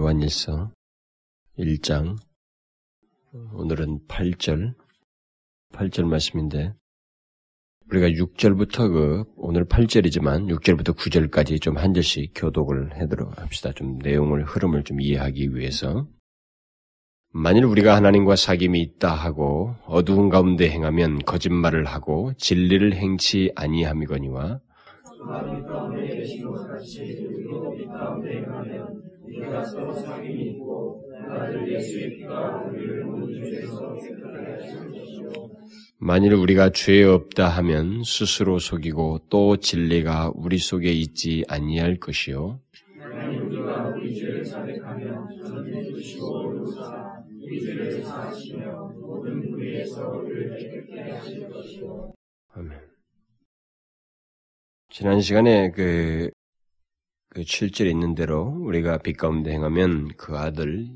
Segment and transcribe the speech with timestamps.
[0.00, 0.72] 요한일서
[1.58, 2.16] 1장.
[3.52, 4.74] 오늘은 8절.
[5.74, 6.72] 8절 말씀인데
[7.90, 13.72] 우리가 6절부터 그 오늘 8절이지만 6절부터 9절까지 좀 한 절씩 교독을 해도록 합시다.
[13.72, 16.08] 좀 내용을 흐름을 좀 이해하기 위해서.
[17.32, 24.60] 만일 우리가 하나님과 사귐이 있다 하고 어두운 가운데 행하면 거짓말을 하고 진리를 행치 아니함이거니와
[25.26, 31.02] 하나님 가운데 계신 것 같이 우리도 빛 가운데 행하면 우리가 서로 사귐이 있고
[31.38, 35.50] 아들 예수의 피가 우리를 모든 죄에서 깨끗하게 하시는 것이요
[35.98, 42.58] 만일 우리가 죄 없다 하면 스스로 속이고 또 진리가 우리 속에 있지 아니할 것이요.
[43.44, 46.54] 우리가 우리 죄를 자백하면 저는 주시고
[47.42, 52.14] 우리 죄를 사하시며 모든 불의에서 우리를 깨끗게 것이요
[52.54, 52.90] 아멘.
[55.00, 56.28] 지난 시간에 그,
[57.30, 60.90] 그 7절에 있는 대로 우리가 빛 가운데 행하면 그 아들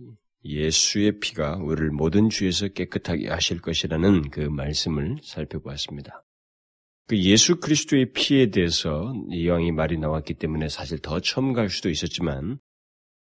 [0.45, 6.23] 예수의 피가 우리를 모든 죄에서 깨끗하게 하실 것이라는 그 말씀을 살펴보았습니다.
[7.07, 12.59] 그 예수 그리스도의 피에 대해서 이왕이 말이 나왔기 때문에 사실 더 첨가할 수도 있었지만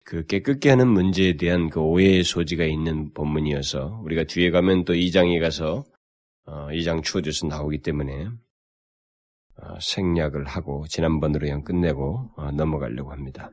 [0.04, 5.38] 그 깨끗게 하는 문제에 대한 그 오해의 소지가 있는 본문이어서 우리가 뒤에 가면 또 2장에
[5.38, 5.84] 가서
[6.46, 8.51] 어, 2장 추어져서 나오기 때문에 어,
[9.80, 13.50] 생략을 하고 지난번으로 그냥 끝내고 어, 넘어가려고 합니다.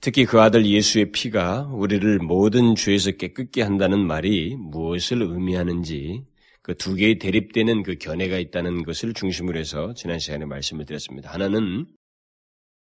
[0.00, 6.24] 특히 그 아들 예수의 피가 우리를 모든 죄에서 깨끗게 한다는 말이 무엇을 의미하는지
[6.64, 11.30] 그 두 개의 대립되는 그 견해가 있다는 것을 중심으로 해서 지난 시간에 말씀을 드렸습니다.
[11.30, 11.84] 하나는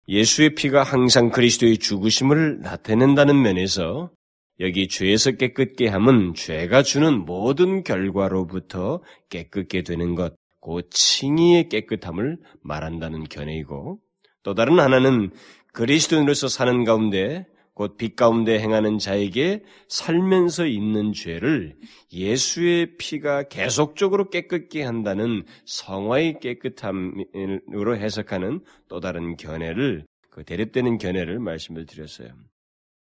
[0.07, 4.13] 예수의 피가 항상 그리스도의 죽으심을 나타낸다는 면에서
[4.61, 13.25] 여기 죄에서 깨끗게 함은 죄가 주는 모든 결과로부터 깨끗게 되는 것, 그 칭의의 깨끗함을 말한다는
[13.25, 14.01] 견해이고
[14.43, 15.31] 또 다른 하나는
[15.73, 21.75] 그리스도인으로서 사는 가운데 곧 빛 가운데 행하는 자에게 살면서 있는 죄를
[22.13, 31.85] 예수의 피가 계속적으로 깨끗게 한다는 성화의 깨끗함으로 해석하는 또 다른 견해를 그 대립되는 견해를 말씀을
[31.87, 32.29] 드렸어요.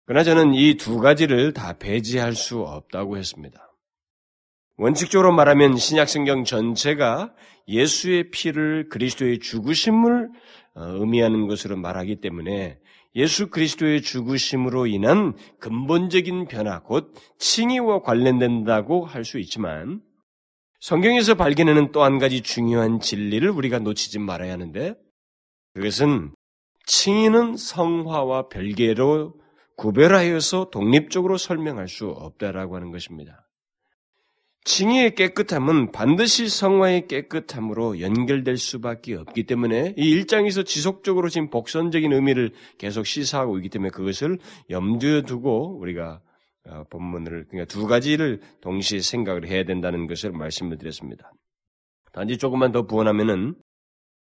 [0.04, 3.69] 그러나 저는 이 두 가지를 다 배제할 수 없다고 했습니다.
[4.80, 7.34] 원칙적으로 말하면 신약성경 전체가
[7.68, 10.30] 예수의 피를 그리스도의 죽으심을
[10.74, 12.78] 어, 의미하는 것으로 말하기 때문에
[13.14, 20.00] 예수 그리스도의 죽으심으로 인한 근본적인 변화, 곧 칭의와 관련된다고 할 수 있지만
[20.80, 24.94] 성경에서 발견하는 또 한 가지 중요한 진리를 우리가 놓치지 말아야 하는데
[25.74, 26.32] 그것은
[26.86, 29.34] 칭의는 성화와 별개로
[29.76, 33.39] 구별하여서 독립적으로 설명할 수 없다라고 하는 것입니다.
[34.64, 42.50] 칭의의 깨끗함은 반드시 성화의 깨끗함으로 연결될 수밖에 없기 때문에 이 일장에서 지속적으로 지금 복선적인 의미를
[42.78, 44.38] 계속 시사하고 있기 때문에 그것을
[44.68, 46.20] 염두에 두고 우리가
[46.68, 51.32] 어, 본문을 그러니까 두 가지를 동시에 생각을 해야 된다는 것을 말씀을 드렸습니다.
[52.12, 53.54] 단지 조금만 더 부원하면은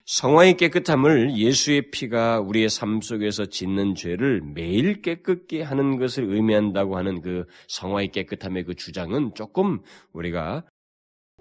[0.07, 7.21] 성화의 깨끗함을 예수의 피가 우리의 삶 속에서 짓는 죄를 매일 깨끗게 하는 것을 의미한다고 하는
[7.21, 9.81] 그 성화의 깨끗함의 그 주장은 조금
[10.13, 10.63] 우리가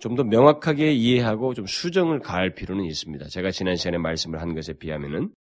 [0.00, 3.28] 좀 더 명확하게 이해하고 좀 수정을 가할 필요는 있습니다.
[3.28, 5.33] 제가 지난 시간에 말씀을 한 것에 비하면은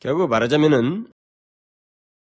[0.00, 1.06] 결국 말하자면은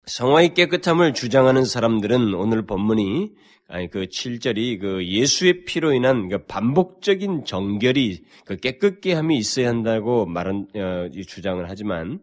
[0.09, 3.29] 성화의 깨끗함을 주장하는 사람들은 오늘 본문이
[3.67, 10.25] 아니 그 7절이 그 예수의 피로 인한 그 반복적인 정결이 그 깨끗게 함이 있어야 한다고
[10.25, 12.19] 말한 어, 주장을 하지만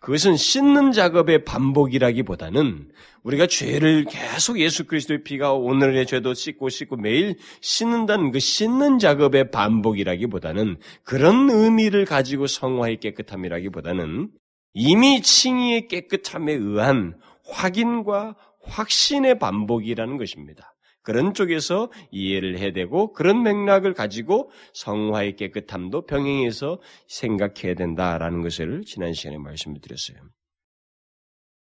[0.00, 2.90] 그것은 씻는 작업의 반복이라기보다는
[3.22, 9.52] 우리가 죄를 계속 예수 그리스도의 피가 오늘의 죄도 씻고 씻고 매일 씻는다는 그 씻는 작업의
[9.52, 14.30] 반복이라기보다는 그런 의미를 가지고 성화의 깨끗함이라기보다는
[14.74, 20.74] 이미 칭의의 깨끗함에 의한 확인과 확신의 반복이라는 것입니다.
[21.02, 29.12] 그런 쪽에서 이해를 해야 되고 그런 맥락을 가지고 성화의 깨끗함도 병행해서 생각해야 된다라는 것을 지난
[29.12, 30.18] 시간에 말씀을 드렸어요.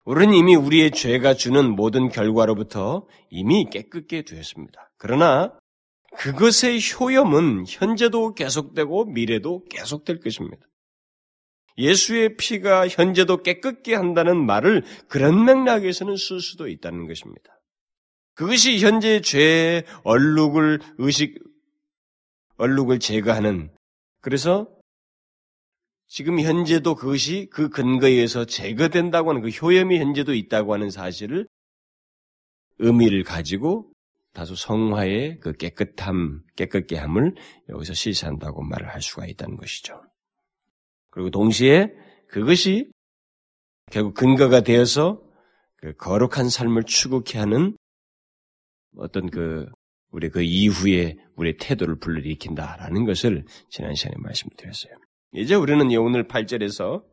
[0.05, 4.93] 우리는 이미 우리의 죄가 주는 모든 결과로부터 이미 깨끗게 되었습니다.
[4.99, 5.57] 그러나
[6.19, 10.67] 그것의 효염은 현재도 계속되고 미래도 계속될 것입니다.
[11.79, 17.61] 예수의 피가 현재도 깨끗게 한다는 말을 그런 맥락에서는 쓸 수도 있다는 것입니다.
[18.35, 21.39] 그것이 현재 죄의 얼룩을 의식
[22.57, 23.71] 얼룩을 제거하는
[24.21, 24.69] 그래서
[26.07, 31.49] 지금 현재도 그것이 그 근거에 의해서 제거된다고 하는 그 효염이 현재도 있다고 하는 사실을
[32.79, 33.91] 의미를 가지고
[34.33, 37.35] 다소 성화의 그 깨끗함, 깨끗게 함을
[37.69, 40.03] 여기서 시사한다고 말을 할 수가 있다는 것이죠.
[41.13, 41.93] 그리고 동시에
[42.27, 42.91] 그것이
[43.91, 45.23] 결국 근거가 되어서
[45.77, 47.77] 그 거룩한 삶을 추구케 하는
[48.97, 49.67] 어떤 그
[50.11, 54.95] 우리 그 이후에 우리의 태도를 불러일으킨다라는 것을 지난 시간에 말씀드렸어요.
[55.35, 57.05] 이제 우리는 오늘 8절에서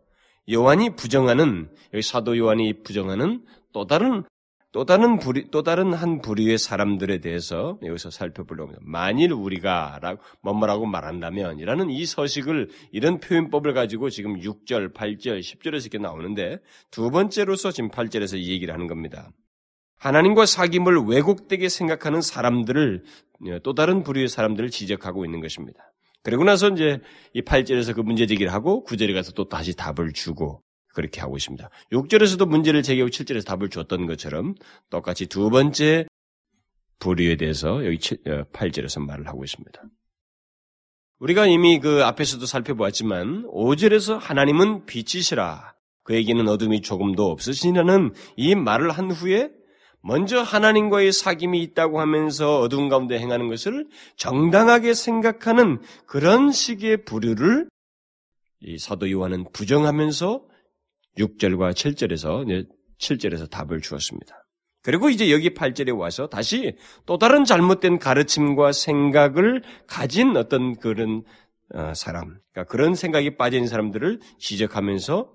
[0.52, 4.24] 요한이 부정하는 여기 사도 요한이 부정하는 또 다른
[4.72, 8.82] 또 다른 부리, 또 다른 한 부류의 사람들에 대해서 여기서 살펴보려고 합니다.
[8.86, 10.00] 만일 우리가
[10.42, 16.60] 뭐뭐라고 말한다면 이라는 이 서식을 이런 표현법을 가지고 지금 6절, 8절, 10절에서 이렇게 나오는데
[16.92, 19.32] 두 번째로서 지금 8절에서 이 얘기를 하는 겁니다.
[19.98, 23.04] 하나님과 사귐을 왜곡되게 생각하는 사람들을
[23.64, 25.80] 또 다른 부류의 사람들을 지적하고 있는 것입니다.
[26.22, 27.00] 그리고 나서 이제
[27.34, 30.62] 이 8절에서 그 문제 제기를 하고 9절에 가서 또 다시 답을 주고
[30.94, 31.70] 그렇게 하고 있습니다.
[31.92, 34.56] 6절에서도 문제를 제기하고 7절에서 답을 줬던 것처럼
[34.90, 36.06] 똑같이 두 번째
[37.00, 39.82] 부류에 대해서 여기 8절에서 어, 말을 하고 있습니다.
[41.20, 49.12] 우리가 이미 그 앞에서도 살펴보았지만 5절에서 하나님은 빛이시라 그에게는 어둠이 조금도 없으시라는 이 말을 한
[49.12, 49.52] 후에
[50.02, 53.86] 먼저 하나님과의 사귐이 있다고 하면서 어두운 가운데 행하는 것을
[54.16, 57.68] 정당하게 생각하는 그런 식의 부류를
[58.62, 60.49] 이 사도 요한은 부정하면서
[61.18, 62.68] 6절과 7절에서
[63.00, 64.36] 7절에서 답을 주었습니다.
[64.82, 66.76] 그리고 이제 여기 8절에 와서 다시
[67.06, 71.24] 또 다른 잘못된 가르침과 생각을 가진 어떤 그런
[71.74, 75.32] 어, 사람, 그러니까 그런 생각이 빠진 사람들을 지적하면서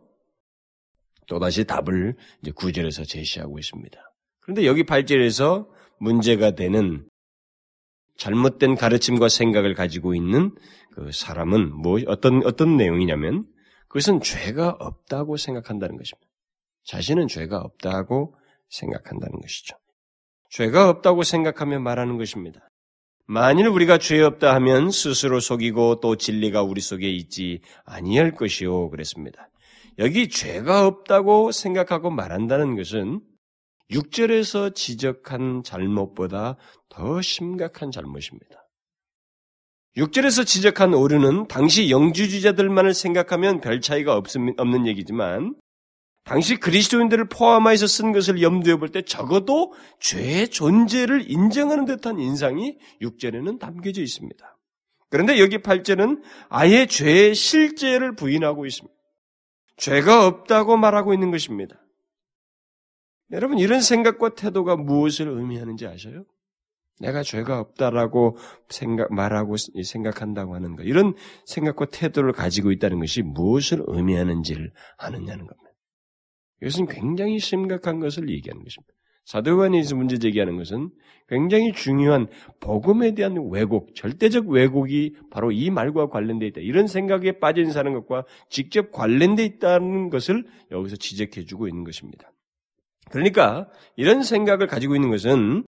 [1.26, 3.98] 또다시 답을 이제 9절에서 제시하고 있습니다.
[4.40, 5.68] 그런데 여기 8절에서
[5.98, 7.06] 문제가 되는
[8.16, 10.54] 잘못된 가르침과 생각을 가지고 있는
[10.92, 13.46] 그 사람은 뭐 어떤 어떤 내용이냐면
[13.94, 16.28] 그것은 죄가 없다고 생각한다는 것입니다.
[16.82, 18.34] 자신은 죄가 없다고
[18.68, 19.76] 생각한다는 것이죠.
[20.50, 22.68] 죄가 없다고 생각하며 말하는 것입니다.
[23.26, 29.48] 만일 우리가 죄 없다 하면 스스로 속이고 또 진리가 우리 속에 있지 아니할 것이요 그랬습니다.
[30.00, 33.20] 여기 죄가 없다고 생각하고 말한다는 것은
[33.92, 36.56] 6절에서 지적한 잘못보다
[36.88, 38.63] 더 심각한 잘못입니다.
[39.96, 45.54] 6절에서 지적한 오류는 당시 영주주자들만을 생각하면 별 차이가 없는 얘기지만
[46.24, 53.58] 당시 그리스도인들을 포함하여서 쓴 것을 염두에 볼 때 적어도 죄의 존재를 인정하는 듯한 인상이 6절에는
[53.60, 54.58] 담겨져 있습니다.
[55.10, 58.92] 그런데 여기 8절은 아예 죄의 실제를 부인하고 있습니다.
[59.76, 61.76] 죄가 없다고 말하고 있는 것입니다.
[63.30, 66.24] 여러분 이런 생각과 태도가 무엇을 의미하는지 아셔요?
[67.00, 68.36] 내가 죄가 없다라고
[68.68, 70.84] 생각, 말하고 생각한다고 하는 것.
[70.84, 71.14] 이런
[71.44, 75.70] 생각과 태도를 가지고 있다는 것이 무엇을 의미하는지를 아느냐는 겁니다.
[76.62, 78.94] 이것은 굉장히 심각한 것을 얘기하는 것입니다.
[79.24, 80.90] 사도관에서 문제 제기하는 것은
[81.28, 82.26] 굉장히 중요한
[82.60, 86.60] 복음에 대한 왜곡, 절대적 왜곡이 바로 이 말과 관련되어 있다.
[86.60, 92.30] 이런 생각에 빠진 사는 것과 직접 관련되어 있다는 것을 여기서 지적해주고 있는 것입니다.
[93.10, 95.64] 그러니까 이런 생각을 가지고 있는 것은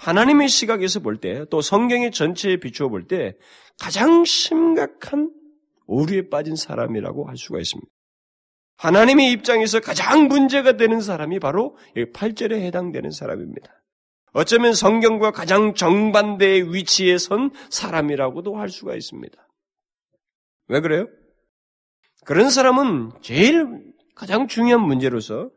[0.00, 3.36] 하나님의 시각에서 볼 때, 또 성경의 전체에 비추어 볼 때
[3.78, 5.30] 가장 심각한
[5.86, 7.86] 오류에 빠진 사람이라고 할 수가 있습니다.
[8.78, 13.70] 하나님의 입장에서 가장 문제가 되는 사람이 바로 8절에 해당되는 사람입니다.
[14.32, 19.36] 어쩌면 성경과 가장 정반대의 위치에 선 사람이라고도 할 수가 있습니다.
[20.68, 21.08] 왜 그래요?
[22.24, 23.66] 그런 사람은 제일
[24.14, 25.50] 가장 중요한 문제로서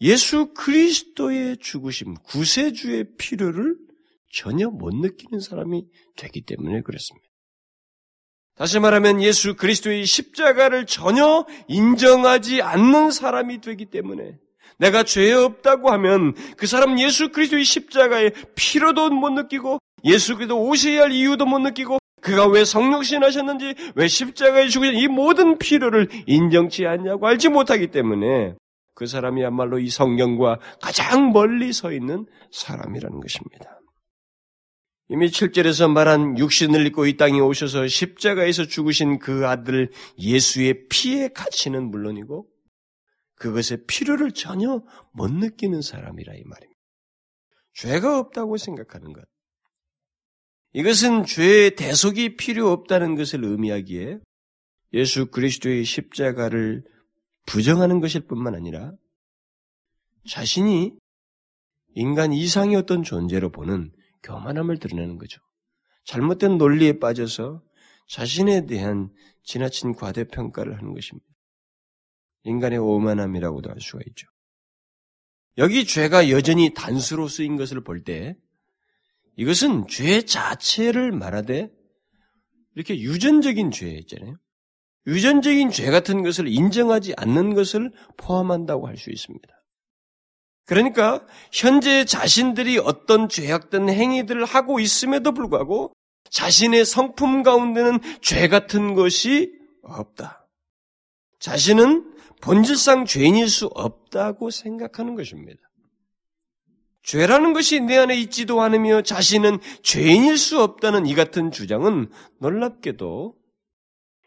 [0.00, 3.76] 예수 그리스도의 죽으심, 구세주의 필요를
[4.32, 7.26] 전혀 못 느끼는 사람이 되기 때문에 그렇습니다.
[8.56, 14.38] 다시 말하면 예수 그리스도의 십자가를 전혀 인정하지 않는 사람이 되기 때문에
[14.78, 21.02] 내가 죄 없다고 하면 그 사람 예수 그리스도의 십자가의 필요도 못 느끼고 예수 그리스도 오셔야
[21.02, 26.86] 할 이유도 못 느끼고 그가 왜 성육신 하셨는지 왜 십자가에 죽으신 이 모든 필요를 인정치
[26.86, 28.54] 않냐고 알지 못하기 때문에
[28.96, 33.78] 그 사람이야말로 이 성경과 가장 멀리 서 있는 사람이라는 것입니다.
[35.08, 41.90] 이미 7절에서 말한 육신을 입고 이 땅에 오셔서 십자가에서 죽으신 그 아들 예수의 피의 가치는
[41.90, 42.48] 물론이고
[43.34, 46.80] 그것의 필요를 전혀 못 느끼는 사람이라 이 말입니다.
[47.74, 49.22] 죄가 없다고 생각하는 것.
[50.72, 54.20] 이것은 죄의 대속이 필요 없다는 것을 의미하기에
[54.94, 56.82] 예수 그리스도의 십자가를
[57.46, 58.92] 부정하는 것일 뿐만 아니라
[60.28, 60.92] 자신이
[61.94, 65.40] 인간 이상의 어떤 존재로 보는 교만함을 드러내는 거죠.
[66.04, 67.62] 잘못된 논리에 빠져서
[68.08, 69.10] 자신에 대한
[69.44, 71.26] 지나친 과대평가를 하는 것입니다.
[72.42, 74.26] 인간의 오만함이라고도 할 수가 있죠.
[75.58, 78.36] 여기 죄가 여전히 단수로 쓰인 것을 볼 때
[79.36, 81.70] 이것은 죄 자체를 말하되
[82.74, 84.36] 이렇게 유전적인 죄 있잖아요.
[85.06, 89.48] 유전적인 죄 같은 것을 인정하지 않는 것을 포함한다고 할 수 있습니다.
[90.64, 95.92] 그러니까 현재 자신들이 어떤 죄악된 행위들을 하고 있음에도 불구하고
[96.30, 100.48] 자신의 성품 가운데는 죄 같은 것이 없다.
[101.38, 105.60] 자신은 본질상 죄인일 수 없다고 생각하는 것입니다.
[107.04, 112.10] 죄라는 것이 내 안에 있지도 않으며 자신은 죄인일 수 없다는 이 같은 주장은
[112.40, 113.36] 놀랍게도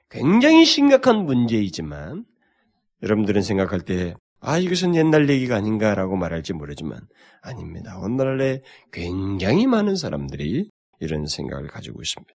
[0.09, 2.25] 굉장히 심각한 문제이지만
[3.03, 7.01] 여러분들은 생각할 때 아, 이것은 옛날 얘기가 아닌가라고 말할지 모르지만
[7.41, 7.99] 아닙니다.
[7.99, 8.61] 오늘날에
[8.91, 12.33] 굉장히 많은 사람들이 이런 생각을 가지고 있습니다.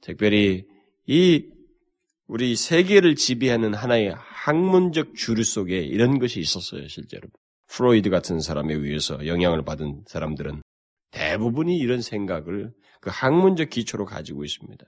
[0.00, 0.62] 특별히
[1.06, 1.44] 이
[2.26, 7.28] 우리 세계를 지배하는 하나의 학문적 주류 속에 이런 것이 있었어요, 실제로.
[7.66, 10.62] 프로이드 같은 사람에 의해서 영향을 받은 사람들은
[11.10, 14.84] 대부분이 이런 생각을 그 학문적 기초로 가지고 있습니다.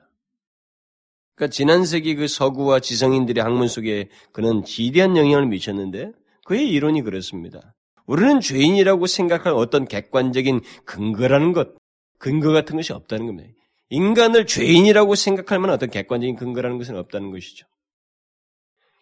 [1.35, 6.13] 그러니까 지난 세기 그 서구와 지성인들의 학문 속에 그는 지대한 영향을 미쳤는데
[6.45, 7.75] 그의 이론이 그렇습니다.
[8.07, 11.75] 우리는 죄인이라고 생각할 어떤 객관적인 근거라는 것,
[12.19, 13.49] 근거 같은 것이 없다는 겁니다.
[13.91, 17.67] 인간을 죄인이라고 생각할 만한 어떤 객관적인 근거라는 것은 없다는 것이죠.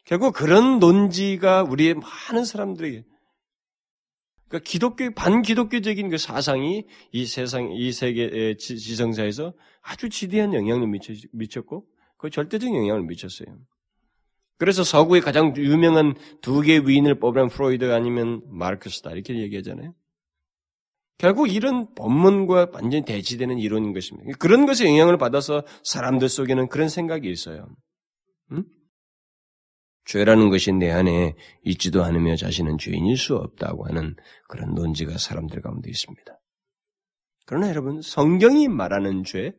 [0.04, 3.04] 결국 그런 논지가 우리의 많은 사람들에게
[4.48, 10.88] 그러니까 기독교 반기독교적인 그 사상이 이 세상 이 세계 지성사에서 아주 지대한 영향을
[11.32, 11.86] 미쳤고
[12.20, 13.58] 그 절대적인 영향을 미쳤어요.
[14.58, 19.94] 그래서 서구의 가장 유명한 두 개의 위인을 뽑으면 프로이드 아니면 마르크스다 이렇게 얘기하잖아요.
[21.16, 24.36] 결국 이런 본문과 완전히 대치되는 이론인 것입니다.
[24.38, 27.74] 그런 것에 영향을 받아서 사람들 속에는 그런 생각이 있어요.
[28.52, 28.64] 응?
[30.04, 34.14] 죄라는 것이 내 안에 있지도 않으며 자신은 죄인일 수 없다고 하는
[34.46, 36.38] 그런 논지가 사람들 가운데 있습니다.
[37.46, 39.52] 그러나 여러분, 성경이 말하는 죄,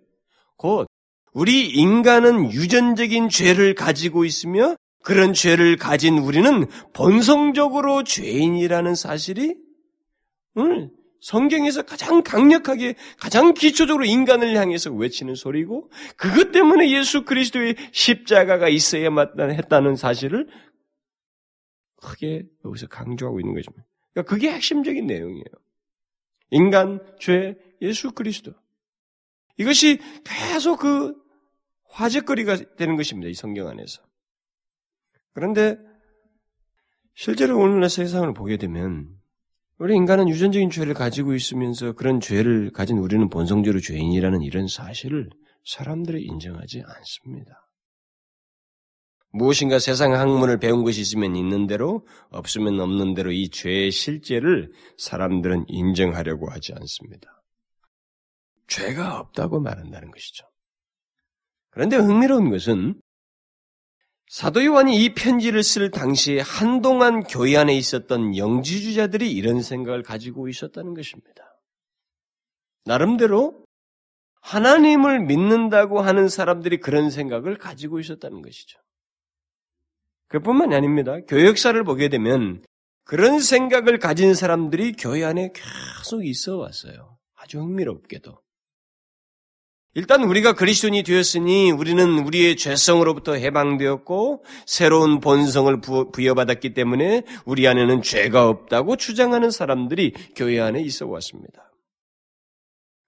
[0.58, 0.91] 곧
[1.34, 9.56] 우리 인간은 유전적인 죄를 가지고 있으며 그런 죄를 가진 우리는 본성적으로 죄인이라는 사실이
[10.56, 18.70] 오늘 성경에서 가장 강력하게 가장 기초적으로 인간을 향해서 외치는 소리고 그것 때문에 예수 그리스도의 십자가가
[18.70, 20.48] 있어야만 했다는 사실을
[21.98, 23.84] 크게 여기서 강조하고 있는 것입니다.
[24.14, 25.46] 그러니까 그게 핵심적인 내용이에요.
[26.50, 28.54] 인간, 죄, 예수 그리스도.
[29.58, 31.21] 이것이 계속 그
[31.92, 33.30] 화제거리가 되는 것입니다.
[33.30, 34.02] 이 성경 안에서.
[35.34, 35.78] 그런데
[37.14, 39.10] 실제로 오늘날 세상을 보게 되면
[39.78, 45.30] 우리 인간은 유전적인 죄를 가지고 있으면서 그런 죄를 가진 우리는 본성적으로 죄인이라는 이런 사실을
[45.66, 47.68] 사람들이 인정하지 않습니다.
[49.34, 55.66] 무엇인가 세상 학문을 배운 것이 있으면 있는 대로 없으면 없는 대로 이 죄의 실제를 사람들은
[55.68, 57.42] 인정하려고 하지 않습니다.
[58.68, 60.51] 죄가 없다고 말한다는 것이죠.
[61.72, 63.02] 그런데 흥미로운 것은
[64.28, 70.94] 사도 요한이 이 편지를 쓸 당시에 한동안 교회 안에 있었던 영지주자들이 이런 생각을 가지고 있었다는
[70.94, 71.60] 것입니다.
[72.86, 73.66] 나름대로
[74.42, 78.80] 하나님을 믿는다고 하는 사람들이 그런 생각을 가지고 있었다는 것이죠.
[80.30, 81.20] 그뿐만이 아닙니다.
[81.28, 82.64] 교회 역사를 보게 되면
[83.04, 87.18] 그런 생각을 가진 사람들이 교회 안에 계속 있어 왔어요.
[87.36, 88.42] 아주 흥미롭게도.
[89.94, 95.82] 일단 우리가 그리스도인이 되었으니 우리는 우리의 죄성으로부터 해방되었고 새로운 본성을
[96.14, 101.72] 부여받았기 때문에 우리 안에는 죄가 없다고 주장하는 사람들이 교회 안에 있어 왔습니다.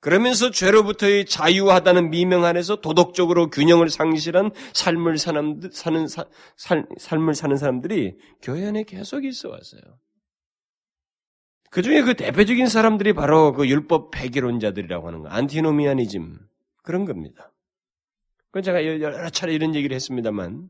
[0.01, 6.25] 그러면서 죄로부터의 자유하다는 미명 안에서 도덕적으로 균형을 상실한 삶을 사는, 사는 사,
[6.57, 9.81] 살, 삶을 사는 사람들이 교회 안에 계속 있어 왔어요.
[11.69, 16.37] 그 중에 그 대표적인 사람들이 바로 그 율법 폐기론자들이라고 하는 거, 안티노미아니즘,
[16.83, 17.51] 그런 겁니다.
[18.51, 20.69] 그건 제가 여러 차례 이런 얘기를 했습니다만,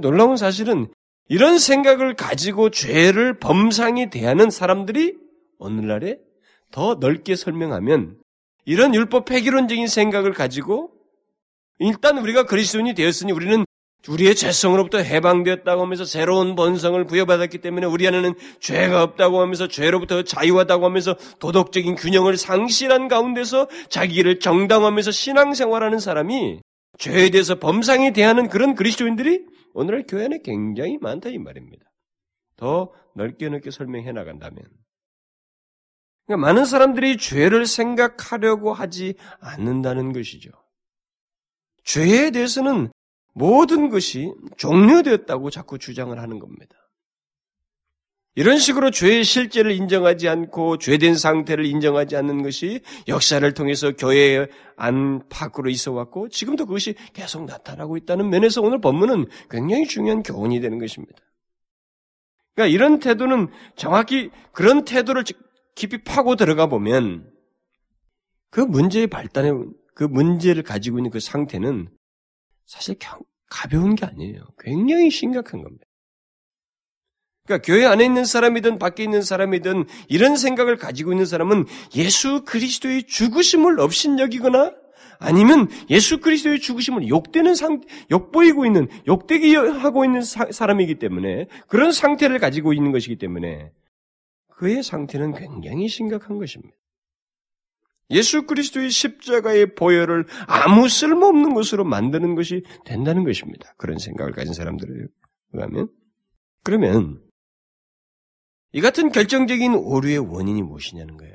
[0.00, 0.88] 놀라운 사실은
[1.28, 5.18] 이런 생각을 가지고 죄를 범상이 대하는 사람들이
[5.58, 6.18] 오늘날에
[6.70, 8.18] 더 넓게 설명하면
[8.64, 10.92] 이런 율법 폐기론적인 생각을 가지고
[11.78, 13.65] 일단 우리가 그리스도인이 되었으니 우리는
[14.08, 20.84] 우리의 죄성으로부터 해방되었다고 하면서 새로운 본성을 부여받았기 때문에 우리 안에는 죄가 없다고 하면서 죄로부터 자유하다고
[20.84, 26.60] 하면서 도덕적인 균형을 상실한 가운데서 자기를 정당하면서 신앙생활하는 사람이
[26.98, 29.44] 죄에 대해서 범상에 대하는 그런 그리스도인들이
[29.74, 31.84] 오늘날 교회 안에 굉장히 많다 이 말입니다.
[32.56, 34.62] 더 넓게 넓게 설명해 나간다면
[36.26, 40.50] 그러니까 많은 사람들이 죄를 생각하려고 하지 않는다는 것이죠.
[41.84, 42.90] 죄에 대해서는
[43.36, 46.74] 모든 것이 종료되었다고 자꾸 주장을 하는 겁니다.
[48.34, 55.68] 이런 식으로 죄의 실제를 인정하지 않고 죄된 상태를 인정하지 않는 것이 역사를 통해서 교회 안팎으로
[55.68, 61.18] 있어 왔고 지금도 그것이 계속 나타나고 있다는 면에서 오늘 본문은 굉장히 중요한 교훈이 되는 것입니다.
[62.54, 65.24] 그러니까 이런 태도는 정확히 그런 태도를
[65.74, 67.30] 깊이 파고 들어가 보면
[68.50, 69.50] 그 문제의 발단에
[69.94, 71.90] 그 문제를 가지고 있는 그 상태는
[72.66, 72.96] 사실
[73.48, 74.42] 가벼운 게 아니에요.
[74.58, 75.84] 굉장히 심각한 겁니다.
[77.46, 83.04] 그러니까 교회 안에 있는 사람이든 밖에 있는 사람이든 이런 생각을 가지고 있는 사람은 예수 그리스도의
[83.04, 84.74] 죽으심을 업신여기거나
[85.18, 87.80] 아니면 예수 그리스도의 죽으심을 욕되는 상,
[88.10, 93.70] 욕보이고 있는, 욕되게 하고 있는 사, 사람이기 때문에 그런 상태를 가지고 있는 것이기 때문에
[94.48, 96.76] 그의 상태는 굉장히 심각한 것입니다.
[98.10, 103.74] 예수 그리스도의 십자가의 보혈을 아무 쓸모없는 것으로 만드는 것이 된다는 것입니다.
[103.76, 105.06] 그런 생각을 가진 사람들에
[105.52, 105.88] 의하면.
[106.62, 107.22] 그러면
[108.72, 111.34] 이 같은 결정적인 오류의 원인이 무엇이냐는 거예요.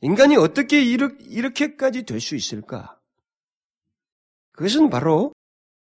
[0.00, 3.00] 인간이 어떻게 이렇게까지 될 수 있을까?
[4.52, 5.32] 그것은 바로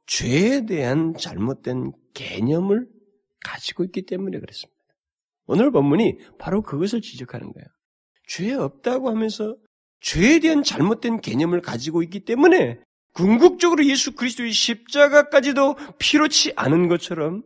[0.06, 2.88] 죄에 대한 잘못된 개념을
[3.44, 4.80] 가지고 있기 때문에 그렇습니다.
[5.46, 7.68] 오늘 본문이 바로 그것을 지적하는 거예요.
[8.32, 9.58] 죄 없다고 하면서
[10.00, 12.80] 죄에 대한 잘못된 개념을 가지고 있기 때문에
[13.14, 17.44] 궁극적으로 예수 그리스도의 십자가까지도 필요치 않은 것처럼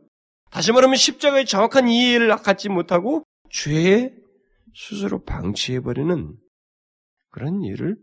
[0.51, 4.13] 다시 말하면 십자가의 정확한 이해를 갖지 못하고 죄에
[4.75, 6.37] 스스로 방치해버리는
[7.29, 7.97] 그런 일을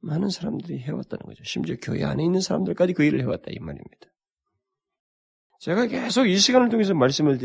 [0.00, 1.42] 많은 사람들이 해왔다는 거죠.
[1.42, 4.08] 심지어 교회 안에 있는 사람들까지 그 일을 해왔다 이 말입니다.
[5.60, 7.38] 제가 계속 이 시간을 통해서 말씀을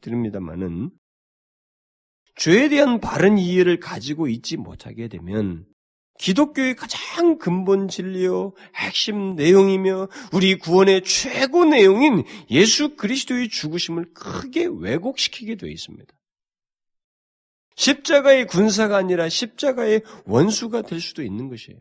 [0.00, 0.90] 드립니다만은
[2.38, 5.66] 죄에 대한 바른 이해를 가지고 있지 못하게 되면
[6.18, 15.56] 기독교의 가장 근본 진리요, 핵심 내용이며 우리 구원의 최고 내용인 예수 그리스도의 죽으심을 크게 왜곡시키게
[15.56, 16.12] 되어 있습니다.
[17.76, 21.78] 십자가의 군사가 아니라 십자가의 원수가 될 수도 있는 것이에요.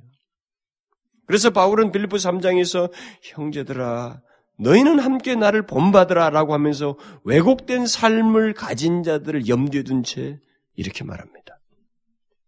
[1.25, 2.91] 그래서 바울은 빌리포 3장에서
[3.23, 4.21] 형제들아
[4.59, 10.37] 너희는 함께 나를 본받으라 라고 하면서 왜곡된 삶을 가진 자들을 염두에 둔 채
[10.77, 11.59] 이렇게 말합니다.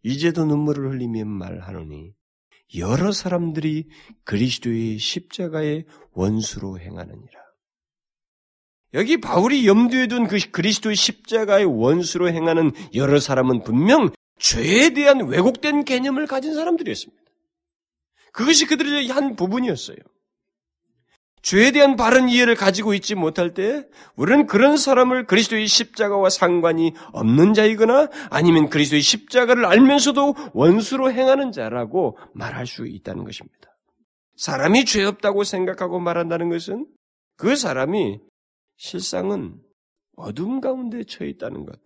[0.04, 2.13] 이제도 눈물을 흘리며 말하노니
[2.77, 3.89] 여러 사람들이
[4.23, 7.39] 그리스도의 십자가의 원수로 행하느니라.
[8.93, 15.84] 여기 바울이 염두에 둔 그 그리스도의 십자가의 원수로 행하는 여러 사람은 분명 죄에 대한 왜곡된
[15.84, 17.21] 개념을 가진 사람들이었습니다.
[18.32, 19.97] 그것이 그들의 한 부분이었어요.
[21.41, 27.54] 죄에 대한 바른 이해를 가지고 있지 못할 때 우리는 그런 사람을 그리스도의 십자가와 상관이 없는
[27.54, 33.69] 자이거나 아니면 그리스도의 십자가를 알면서도 원수로 행하는 자라고 말할 수 있다는 것입니다.
[34.36, 36.88] 사람이 죄 없다고 생각하고 말한다는 것은
[37.36, 38.19] 그 사람이
[38.78, 39.56] 실상은
[40.15, 41.80] 어둠 가운데 처해 있다는 것,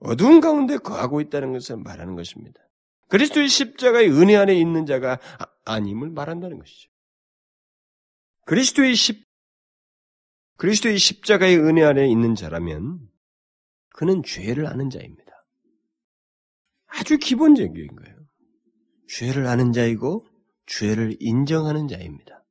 [0.00, 2.60] 어둠 가운데 거하고 있다는 것을 말하는 것입니다.
[3.08, 6.90] 그리스도의 십자가의 은혜 안에 있는 자가 아, 아님을 말한다는 것이죠.
[8.48, 9.26] 그리스도의 십,
[10.56, 12.98] 그리스도의 십자가의 은혜 안에 있는 자라면
[13.90, 15.30] 그는 죄를 아는 자입니다.
[16.86, 18.16] 아주 기본적인 거예요.
[19.06, 20.24] 죄를 아는 자이고
[20.64, 22.42] 죄를 인정하는 자입니다.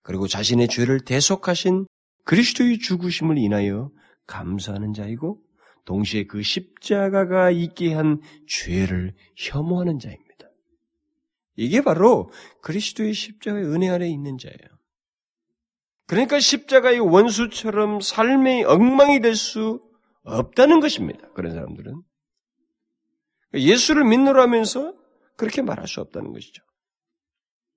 [0.00, 1.84] 그리고 자신의 죄를 대속하신
[2.24, 3.90] 그리스도의 죽으심을 인하여
[4.26, 5.36] 감사하는 자이고
[5.84, 10.48] 동시에 그 십자가가 있게 한 죄를 혐오하는 자입니다.
[11.56, 14.81] 이게 바로 그리스도의 십자가의 은혜 아래 있는 자예요.
[16.12, 19.80] 그러니까 십자가의 원수처럼 삶의 엉망이 될 수
[20.24, 21.26] 없다는 것입니다.
[21.32, 21.94] 그런 사람들은.
[23.54, 24.94] 예수를 믿노라 하면서
[25.38, 26.62] 그렇게 말할 수 없다는 것이죠.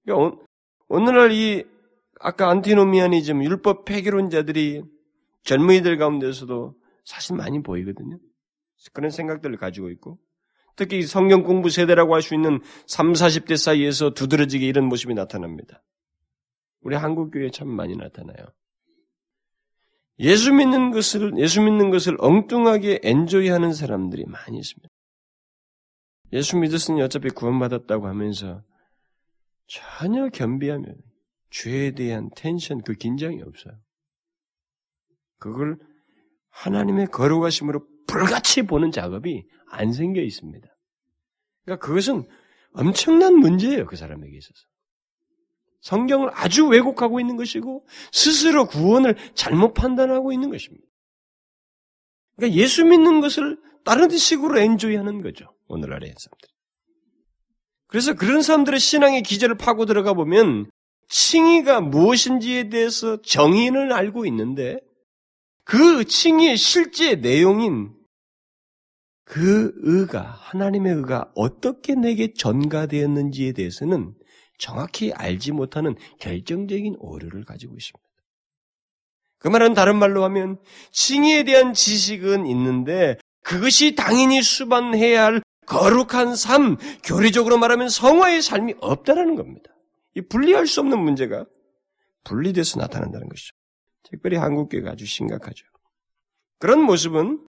[0.04, 0.38] 그러니까
[0.90, 1.64] 오늘날 이
[2.20, 4.84] 아까 안티노미아니즘 율법 폐기론자들이
[5.46, 6.74] 젊은이들 가운데서도
[7.06, 8.18] 사실 많이 보이거든요.
[8.92, 10.20] 그런 생각들을 가지고 있고
[10.76, 15.82] 특히 성경 공부 세대라고 할 수 있는 3, 40대 사이에서 두드러지게 이런 모습이 나타납니다.
[16.86, 18.46] 우리 한국 교회에 참 많이 나타나요.
[20.20, 24.88] 예수 믿는 것을 예수 믿는 것을 엉뚱하게 엔조이하는 사람들이 많이 있습니다.
[26.34, 28.62] 예수 믿었으니 어차피 구원받았다고 하면서
[29.68, 30.86] 전혀 겸비하며
[31.50, 33.74] 죄에 대한 텐션, 그 긴장이 없어요.
[35.40, 35.80] 그걸
[36.50, 40.68] 하나님의 거룩하심으로 불같이 보는 작업이 안 생겨 있습니다.
[41.64, 42.28] 그러니까 그것은
[42.74, 44.75] 엄청난 문제예요, 그 사람에게 있어서.
[45.86, 50.84] 성경을 아주 왜곡하고 있는 것이고, 스스로 구원을 잘못 판단하고 있는 것입니다.
[52.36, 56.50] 그러니까 예수 믿는 것을 다른 식으로 엔조이하는 거죠, 오늘날의 사람들.
[57.86, 60.72] 그래서 그런 사람들의 신앙의 기제를 파고 들어가 보면
[61.08, 64.80] 칭의가 무엇인지에 대해서 정의는 알고 있는데
[65.64, 67.94] 그 칭의의 실제 내용인
[69.24, 74.16] 그 의가 하나님의 의가 어떻게 내게 전가되었는지에 대해서는
[74.58, 78.06] 정확히 알지 못하는 결정적인 오류를 가지고 있습니다.
[79.40, 80.58] 그 말은 다른 말로 하면
[80.92, 89.36] 칭의에 대한 지식은 있는데 그것이 당연히 수반해야 할 거룩한 삶, 교리적으로 말하면 성화의 삶이 없다라는
[89.36, 89.72] 겁니다.
[90.16, 91.46] 이 분리할 수 없는 문제가
[92.24, 93.54] 분리돼서 나타난다는 것이죠.
[94.04, 95.66] 특별히 한국교회가 아주 심각하죠.
[96.60, 97.46] 그런 모습은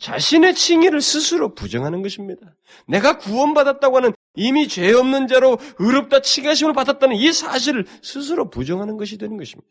[0.00, 2.54] 자신의 칭의를 스스로 부정하는 것입니다.
[2.86, 9.18] 내가 구원받았다고 하는 이미 죄 없는 자로 의롭다 칭하심을 받았다는 이 사실을 스스로 부정하는 것이
[9.18, 9.68] 되는 것입니다.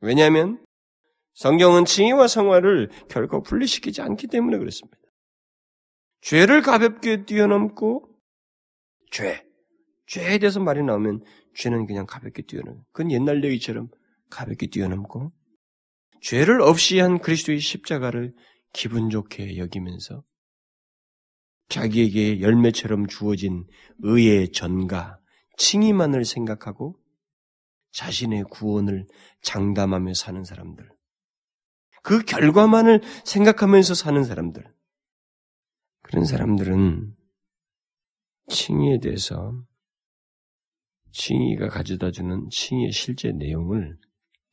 [0.00, 0.64] 왜냐하면
[1.34, 4.98] 성경은 칭의와 성화를 결코 분리시키지 않기 때문에 그렇습니다.
[6.22, 8.08] 죄를 가볍게 뛰어넘고
[9.10, 9.44] 죄,
[10.06, 11.24] 죄에 대해서 말이 나오면
[11.56, 13.88] 죄는 그냥 가볍게 뛰어넘고 그건 옛날 얘기처럼
[14.30, 15.28] 가볍게 뛰어넘고
[16.20, 18.32] 죄를 없이 한 그리스도의 십자가를
[18.72, 20.22] 기분 좋게 여기면서
[21.70, 23.64] 자기에게 열매처럼 주어진
[24.00, 25.18] 의의 전가,
[25.56, 26.96] 칭의만을 생각하고
[27.92, 29.06] 자신의 구원을
[29.42, 30.88] 장담하며 사는 사람들.
[32.02, 34.64] 그 결과만을 생각하면서 사는 사람들.
[36.02, 37.14] 그런 사람들은
[38.48, 39.52] 칭의에 대해서
[41.12, 43.96] 칭의가 가져다 주는 칭의의 실제 내용을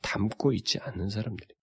[0.01, 1.55] 담고 있지 않는 사람들이.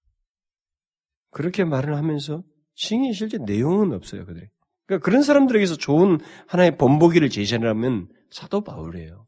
[1.31, 2.43] 그렇게 말을 하면서
[2.75, 4.49] 칭의의 실제 내용은 없어요, 그들이.
[4.87, 9.25] 그러니까 그런 사람들에게서 좋은 하나의 본보기를 제시하려면 사도 바울이에요.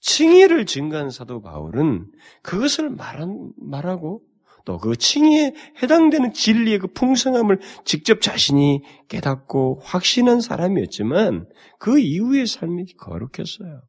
[0.00, 2.10] 칭의를 증가한 사도 바울은
[2.42, 4.22] 그것을 말한, 말하고
[4.68, 12.92] 또 그 칭의에 해당되는 진리의 그 풍성함을 직접 자신이 깨닫고 확신한 사람이었지만 그 이후의 삶이
[12.98, 13.82] 거룩했어요.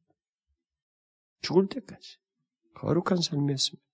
[1.42, 2.18] 죽을 때까지.
[2.76, 3.86] 거룩한 삶이었습니다.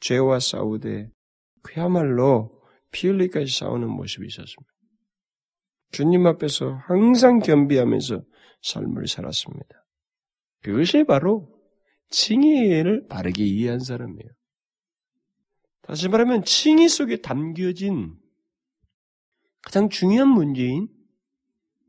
[0.00, 1.08] 죄와 싸우되
[1.62, 2.50] 그야말로
[2.90, 4.72] 피 흘리까지 싸우는 모습이 있었습니다.
[5.92, 8.22] 주님 앞에서 항상 겸비하면서
[8.62, 9.86] 삶을 살았습니다.
[10.62, 11.46] 그것이 바로
[12.08, 14.30] 칭의를 바르게 이해한 사람이에요.
[15.82, 18.16] 다시 말하면 칭의 속에 담겨진
[19.62, 20.88] 가장 중요한 문제인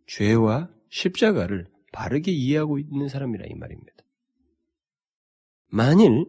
[0.08, 3.94] 죄와 십자가를 바르게 이해하고 있는 사람이라 이 말입니다.
[5.68, 6.26] 만일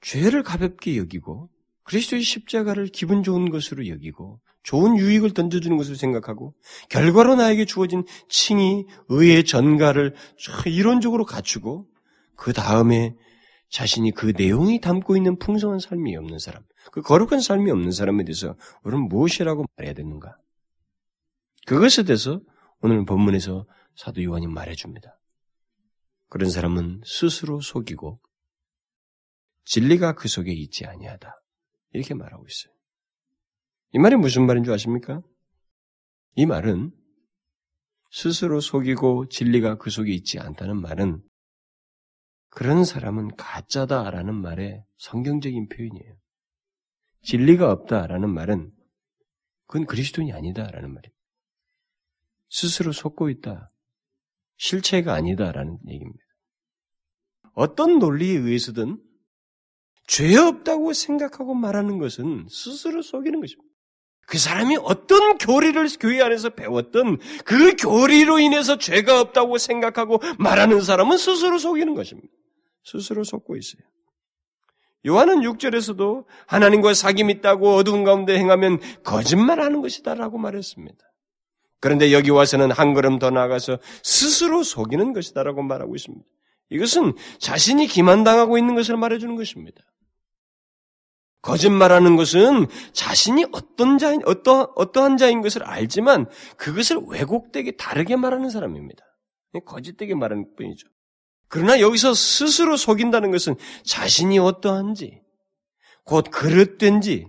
[0.00, 1.50] 죄를 가볍게 여기고
[1.84, 6.52] 그리스도의 십자가를 기분 좋은 것으로 여기고 좋은 유익을 던져주는 것으로 생각하고
[6.90, 10.12] 결과로 나에게 주어진 칭의, 의의 전가를
[10.66, 11.86] 이론적으로 갖추고
[12.34, 13.14] 그 다음에
[13.70, 18.56] 자신이 그 내용이 담고 있는 풍성한 삶이 없는 사람, 그 거룩한 삶이 없는 사람에 대해서
[18.82, 20.36] 우리는 무엇이라고 말해야 되는가?
[21.66, 22.40] 그것에 대해서
[22.80, 25.16] 오늘 본문에서 사도 요한이 말해줍니다.
[26.28, 28.18] 그런 사람은 스스로 속이고
[29.64, 31.36] 진리가 그 속에 있지 아니하다.
[31.92, 32.75] 이렇게 말하고 있어요.
[33.96, 35.22] 이 말이 무슨 말인 줄 아십니까?
[36.34, 36.92] 이 말은
[38.10, 41.22] 스스로 속이고 진리가 그 속에 있지 않다는 말은
[42.50, 46.14] 그런 사람은 가짜다라는 말의 성경적인 표현이에요.
[47.22, 48.70] 진리가 없다라는 말은
[49.66, 51.14] 그건 그리스도인이 아니다라는 말이에요.
[52.50, 53.70] 스스로 속고 있다.
[54.58, 56.22] 실체가 아니다라는 얘기입니다.
[57.54, 59.02] 어떤 논리에 의해서든
[60.06, 63.65] 죄 없다고 생각하고 말하는 것은 스스로 속이는 것입니다.
[64.26, 71.16] 그 사람이 어떤 교리를 교회 안에서 배웠던 그 교리로 인해서 죄가 없다고 생각하고 말하는 사람은
[71.16, 72.28] 스스로 속이는 것입니다.
[72.84, 73.82] 스스로 속고 있어요.
[75.06, 80.98] 요한은 6절에서도 하나님과 사귐 있다고 어두운 가운데 행하면 거짓말하는 것이다라고 말했습니다.
[81.78, 86.24] 그런데 여기 와서는 한 걸음 더 나아가서 스스로 속이는 것이다라고 말하고 있습니다.
[86.70, 89.82] 이것은 자신이 기만당하고 있는 것을 말해주는 것입니다.
[91.46, 99.04] 거짓말하는 것은 자신이 어떤 자인, 어떠, 어떠한 자인 것을 알지만 그것을 왜곡되게 다르게 말하는 사람입니다.
[99.64, 100.88] 거짓되게 말하는 뿐이죠.
[101.46, 103.54] 그러나 여기서 스스로 속인다는 것은
[103.84, 105.20] 자신이 어떠한지,
[106.04, 107.28] 곧 그릇된지,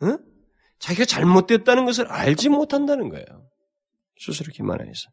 [0.00, 0.16] 어?
[0.78, 3.48] 자기가 잘못됐다는 것을 알지 못한다는 거예요.
[4.16, 5.10] 스스로 기만해서.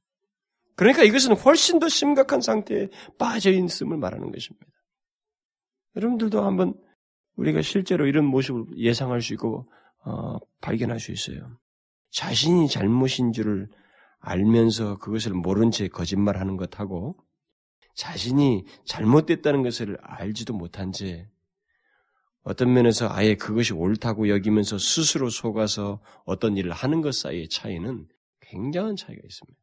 [0.75, 4.67] 그러니까 이것은 훨씬 더 심각한 상태에 빠져 있음을 말하는 것입니다.
[5.95, 6.75] 여러분들도 한번
[7.37, 9.65] 우리가 실제로 이런 모습을 예상할 수 있고
[10.03, 11.57] 어, 발견할 수 있어요.
[12.11, 13.67] 자신이 잘못인 줄을
[14.19, 17.15] 알면서 그것을 모른 채 거짓말하는 것하고
[17.95, 21.29] 자신이 잘못됐다는 것을 알지도 못한 채
[22.43, 28.07] 어떤 면에서 아예 그것이 옳다고 여기면서 스스로 속아서 어떤 일을 하는 것 사이의 차이는
[28.41, 29.59] 굉장한 차이가 있습니다.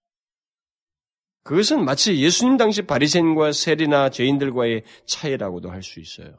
[1.44, 6.38] 그것은 마치 예수님 당시 바리새인과 세리나 죄인들과의 차이라고도 할 수 있어요.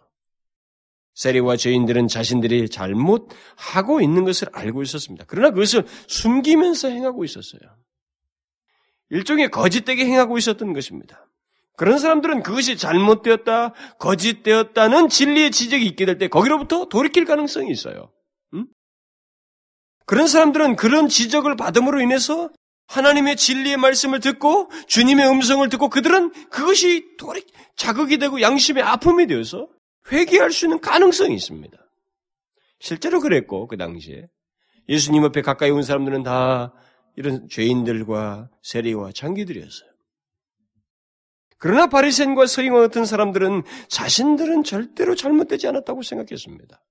[1.15, 5.25] 세리와 죄인들은 자신들이 잘못하고 있는 것을 알고 있었습니다.
[5.27, 7.61] 그러나 그것을 숨기면서 행하고 있었어요.
[9.09, 11.27] 일종의 거짓되게 행하고 있었던 것입니다.
[11.77, 18.11] 그런 사람들은 그것이 잘못되었다, 거짓되었다는 진리의 지적이 있게 될 때 거기로부터 돌이킬 가능성이 있어요.
[18.53, 18.67] 응?
[20.05, 22.49] 그런 사람들은 그런 지적을 받음으로 인해서
[22.87, 27.43] 하나님의 진리의 말씀을 듣고 주님의 음성을 듣고 그들은 그것이 돌이
[27.75, 29.67] 자극이 되고 양심의 아픔이 되어서
[30.11, 31.77] 회개할 수 있는 가능성이 있습니다.
[32.79, 34.25] 실제로 그랬고 그 당시에
[34.87, 36.73] 예수님 앞에 가까이 온 사람들은 다
[37.15, 39.89] 이런 죄인들과 세리와 장기들이었어요.
[41.57, 46.81] 그러나 바리새인과 서인과 같은 사람들은 자신들은 절대로 잘못되지 않았다고 생각했습니다.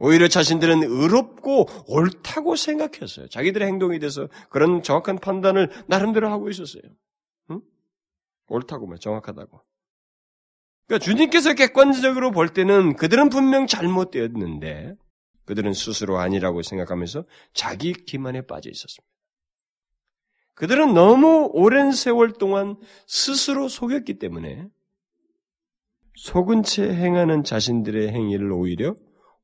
[0.00, 3.28] 오히려 자신들은 의롭고 옳다고 생각했어요.
[3.28, 6.82] 자기들의 행동에 대해서 그런 정확한 판단을 나름대로 하고 있었어요.
[7.50, 7.60] 응?
[8.48, 9.62] 옳다고 말 정확하다고.
[10.90, 14.96] 그러니까 주님께서 객관적으로 볼 때는 그들은 분명 잘못되었는데
[15.44, 19.08] 그들은 스스로 아니라고 생각하면서 자기 기만에 빠져 있었습니다.
[20.54, 22.76] 그들은 너무 오랜 세월 동안
[23.06, 24.66] 스스로 속였기 때문에
[26.16, 28.96] 속은 채 행하는 자신들의 행위를 오히려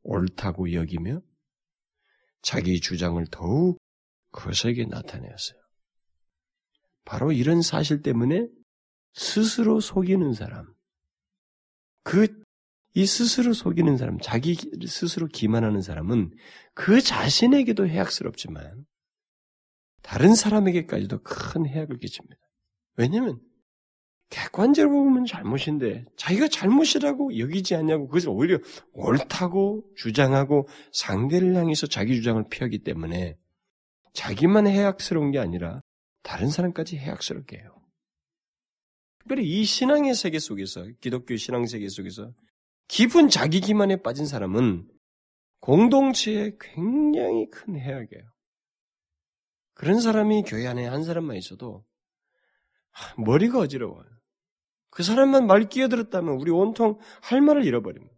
[0.02, 1.20] 옳다고 여기며
[2.42, 3.78] 자기 주장을 더욱
[4.32, 5.60] 거세게 나타내었어요.
[7.04, 8.48] 바로 이런 사실 때문에
[9.14, 10.75] 스스로 속이는 사람,
[12.06, 12.28] 그,
[12.94, 14.54] 이 스스로 속이는 사람, 자기
[14.86, 16.30] 스스로 기만하는 사람은
[16.72, 18.86] 그 자신에게도 해악스럽지만
[20.02, 22.36] 다른 사람에게까지도 큰 해악을 끼칩니다.
[22.96, 23.40] 왜냐면
[24.30, 28.58] 객관적으로 보면 잘못인데 자기가 잘못이라고 여기지 않냐고 그것을 오히려
[28.92, 33.36] 옳다고 주장하고 상대를 향해서 자기 주장을 피하기 때문에
[34.14, 35.80] 자기만 해악스러운 게 아니라
[36.22, 37.75] 다른 사람까지 해악스럽게 해요.
[39.26, 42.32] 특별히 이 신앙의 세계 속에서 기독교 신앙 세계 속에서
[42.86, 44.88] 깊은 자기 기만에 빠진 사람은
[45.58, 48.22] 공동체에 굉장히 큰 해악이에요.
[49.74, 51.84] 그런 사람이 교회 안에 한 사람만 있어도
[53.18, 54.06] 머리가 어지러워요.
[54.90, 58.14] 그 사람만 말 끼어들었다면 우리 온통 할 말을 잃어버립니다.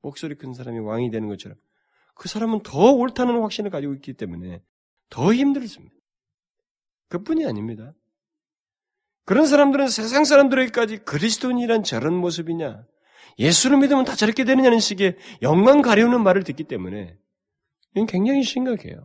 [0.00, 1.56] 목소리 큰 사람이 왕이 되는 것처럼
[2.16, 4.60] 그 사람은 더 옳다는 확신을 가지고 있기 때문에
[5.08, 5.94] 더 힘들습니다.
[7.10, 7.92] 그뿐이 아닙니다.
[9.24, 12.84] 그런 사람들은 세상 사람들에게까지 그리스도인이란 저런 모습이냐,
[13.38, 17.14] 예수를 믿으면 다 저렇게 되느냐는 식의 영광 가려우는 말을 듣기 때문에
[17.94, 19.04] 이건 굉장히 심각해요.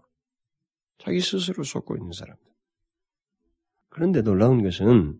[0.97, 2.43] 자기 스스로 속고 있는 사람들.
[3.89, 5.17] 그런데 놀라운 것은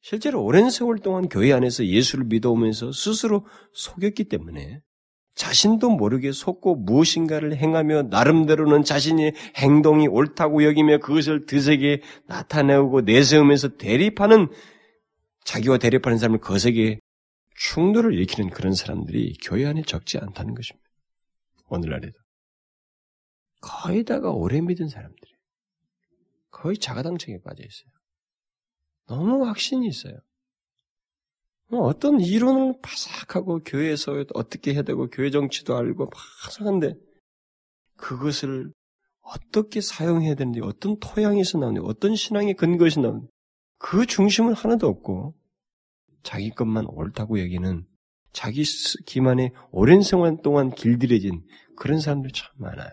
[0.00, 4.80] 실제로 오랜 세월 동안 교회 안에서 예수를 믿어오면서 스스로 속였기 때문에
[5.34, 14.48] 자신도 모르게 속고 무엇인가를 행하며 나름대로는 자신의 행동이 옳다고 여기며 그것을 드세게 나타내고 내세우면서 대립하는
[15.44, 17.00] 자기와 대립하는 사람을 거세게
[17.56, 20.88] 충돌을 일으키는 그런 사람들이 교회 안에 적지 않다는 것입니다.
[21.68, 22.18] 오늘날에도.
[23.60, 25.32] 거의 다가 오래 믿은 사람들이
[26.50, 27.92] 거의 자가당착에 빠져 있어요.
[29.06, 30.18] 너무 확신이 있어요.
[31.72, 36.92] 뭐 어떤 이론을 바삭하고 교회에서 어떻게 해야 되고 교회 정치도 알고 바삭한데
[37.96, 38.70] 그것을
[39.22, 43.28] 어떻게 사용해야 되는지 어떤 토양에서 나오는지 어떤 신앙의 근거에서 나오는지
[43.78, 45.34] 그 중심은 하나도 없고
[46.22, 47.86] 자기 것만 옳다고 여기는
[48.34, 48.64] 자기
[49.06, 51.42] 기만에 오랜 생활 동안 길들여진
[51.76, 52.90] 그런 사람들 참 많아요.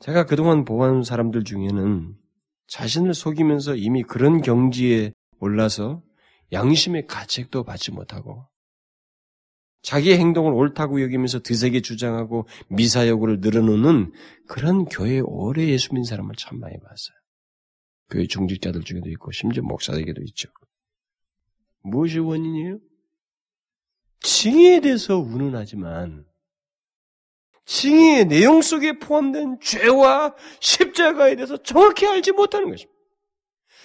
[0.00, 2.18] 제가 그동안 보아온 사람들 중에는
[2.66, 6.02] 자신을 속이면서 이미 그런 경지에 올라서
[6.54, 8.46] 양심의 가책도 받지 못하고
[9.82, 14.12] 자기의 행동을 옳다고 여기면서 드세게 주장하고 미사여구를 늘어놓는
[14.48, 17.16] 그런 교회에 오래 예수 믿는 사람을 참 많이 봤어요.
[18.10, 20.48] 교회 중직자들 중에도 있고 심지어 목사에게도 있죠.
[21.82, 22.78] 무엇이 원인이에요?
[24.20, 26.24] 징의에 대해서 운운하지만
[27.66, 32.93] 징의의 내용 속에 포함된 죄와 십자가에 대해서 정확히 알지 못하는 것입니다.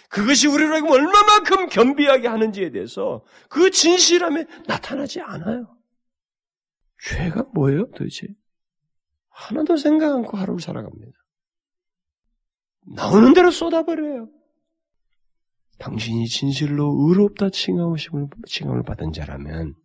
[0.10, 5.78] 그것이 우리로 하여금 얼마만큼 겸비하게 하는지에 대해서 그 진실함에 나타나지 않아요.
[7.02, 8.28] 죄가 뭐예요 도대체?
[9.30, 11.12] 하나도 생각 않고 하루를 살아갑니다.
[12.96, 14.30] 나오는 대로 쏟아버려요.
[15.78, 17.98] 당신이 진실로 의롭다 칭함을,
[18.48, 19.76] 칭함을 받은 자라면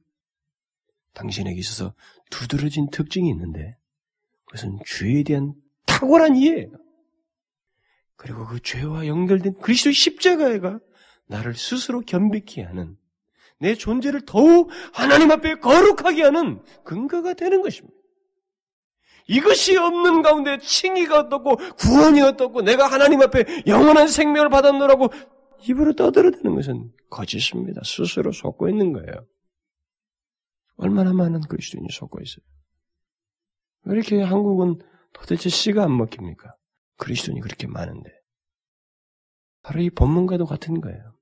[1.13, 1.95] 당신에게 있어서
[2.31, 3.73] 두드러진 특징이 있는데
[4.47, 5.55] 그것은 죄에 대한
[5.87, 6.84] 탁월한 이해예요.
[8.16, 10.81] 그리고 그 죄와 연결된 그리스도의 십자가가
[11.27, 12.96] 나를 스스로 겸비케 하는
[13.59, 17.96] 내 존재를 더욱 하나님 앞에 거룩하게 하는 근거가 되는 것입니다.
[19.27, 25.09] 이것이 없는 가운데 칭의가 어떻고 구원이 어떻고 내가 하나님 앞에 영원한 생명을 받았노라고
[25.66, 27.81] 입으로 떠들어대는 것은 거짓입니다.
[27.85, 29.27] 스스로 속고 있는 거예요.
[30.77, 32.44] 얼마나 많은 그리스도인이 속고 있어요.
[33.85, 34.74] 왜 이렇게 한국은
[35.12, 36.50] 도대체 씨가 안 먹힙니까?
[37.05, 38.11] 그리스도인이 그렇게 많은데.
[39.61, 41.19] 바로 이 본문과도 같은 거예요.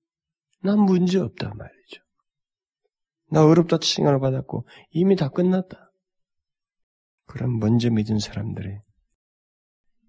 [0.61, 2.03] 난 문제 없다 말이죠.
[3.31, 5.92] 나 어렵다 칭찬을 받았고 이미 다 끝났다.
[7.27, 8.81] 그런 먼저 믿은 사람들의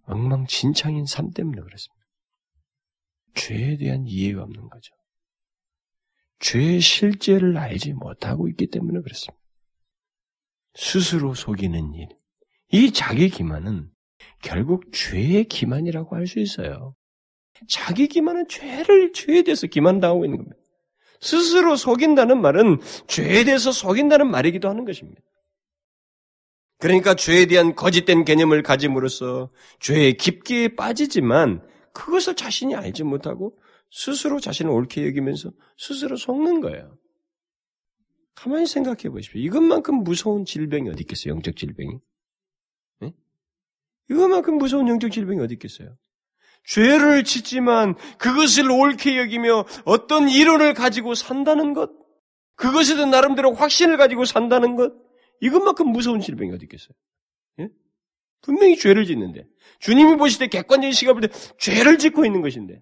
[0.03, 2.05] 엉망진창인 삶 때문에 그렇습니다.
[3.33, 4.93] 죄에 대한 이해가 없는 거죠.
[6.39, 9.41] 죄의 실제를 알지 못하고 있기 때문에 그렇습니다.
[10.75, 12.09] 스스로 속이는 일.
[12.67, 13.92] 이 자기 기만은
[14.41, 16.95] 결국 죄의 기만이라고 할 수 있어요.
[17.69, 20.57] 자기 기만은 죄를, 죄에 대해서 기만당하고 있는 겁니다.
[21.21, 25.21] 스스로 속인다는 말은 죄에 대해서 속인다는 말이기도 하는 것입니다.
[26.79, 33.57] 그러니까 죄에 대한 거짓된 개념을 가짐으로써 죄에 깊게 빠지지만 그것을 자신이 알지 못하고
[33.89, 36.97] 스스로 자신을 옳게 여기면서 스스로 속는 거예요.
[38.35, 39.39] 가만히 생각해 보십시오.
[39.39, 41.35] 이것만큼 무서운 질병이 어디 있겠어요?
[41.35, 41.99] 영적 질병이.
[44.09, 44.15] 네?
[44.15, 45.95] 이것만큼 무서운 영적 질병이 어디 있겠어요?
[46.65, 51.91] 죄를 짓지만 그것을 옳게 여기며 어떤 이론을 가지고 산다는 것,
[52.55, 54.93] 그것에 대한 나름대로 확신을 가지고 산다는 것,
[55.41, 56.93] 이것만큼 무서운 질병이 어디 있겠어요?
[57.59, 57.69] 예?
[58.41, 59.45] 분명히 죄를 짓는데,
[59.79, 62.79] 주님이 보실 때 객관적인 시각을 볼 때 죄를 짓고 있는 것인데,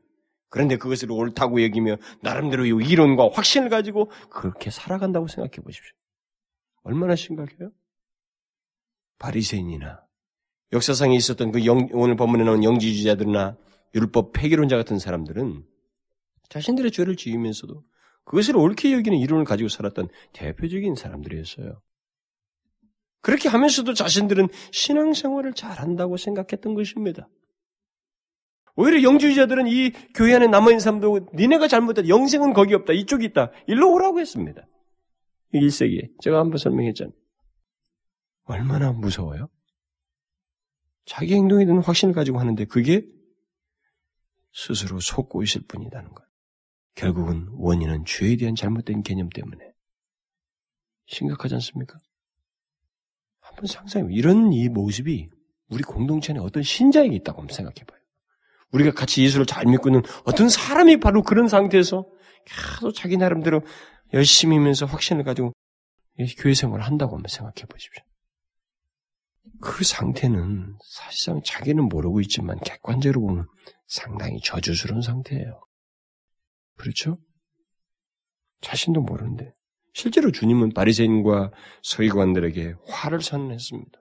[0.50, 5.96] 그런데 그것을 옳다고 여기며 나름대로 이 이론과 확신을 가지고 그렇게 살아간다고 생각해 보십시오.
[6.84, 7.72] 얼마나 심각해요?
[9.18, 10.02] 바리새인이나
[10.74, 13.58] 역사상에 있었던 그 영, 오늘 본문에 나온 영지주의자들이나
[13.96, 15.64] 율법 폐기론자 같은 사람들은
[16.50, 17.84] 자신들의 죄를 지으면서도
[18.24, 21.82] 그것을 옳게 여기는 이론을 가지고 살았던 대표적인 사람들이었어요.
[23.22, 27.28] 그렇게 하면서도 자신들은 신앙생활을 잘한다고 생각했던 것입니다.
[28.76, 32.08] 오히려 영주의자들은 이 교회 안에 남아있는 사람도 니네가 잘못했다.
[32.08, 32.94] 영생은 거기 없다.
[32.94, 33.52] 이쪽이 있다.
[33.68, 34.66] 일로 오라고 했습니다.
[35.54, 36.10] 1세기에.
[36.22, 37.14] 제가 한번 설명했잖아요.
[38.46, 39.50] 얼마나 무서워요?
[41.12, 43.06] 자기 행동에 대한 확신을 가지고 하는데 그게
[44.54, 46.24] 스스로 속고 있을 뿐이라는 것.
[46.96, 49.74] 결국은 원인은 죄에 대한 잘못된 개념 때문에.
[51.08, 52.00] 심각하지 않습니까?
[53.42, 55.28] 한번 상상해 이런 이 모습이
[55.68, 58.00] 우리 공동체 안에 어떤 신자에게 있다고 한번 생각해 봐요.
[58.72, 62.06] 우리가 같이 예수를 잘 믿고 있는 어떤 사람이 바로 그런 상태에서
[62.46, 63.62] 계속 자기 나름대로
[64.14, 65.52] 열심히 하면서 확신을 가지고
[66.38, 68.02] 교회 생활을 한다고 한번 생각해 보십시오.
[69.60, 73.48] 그 상태는 사실상 자기는 모르고 있지만 객관적으로 보면
[73.88, 75.62] 상당히 저주스러운 상태예요.
[76.78, 77.18] 그렇죠?
[78.62, 79.54] 자신도 모르는데
[79.94, 81.52] 실제로 주님은 바리새인과
[81.84, 84.00] 서기관들에게 화를 선언했습니다.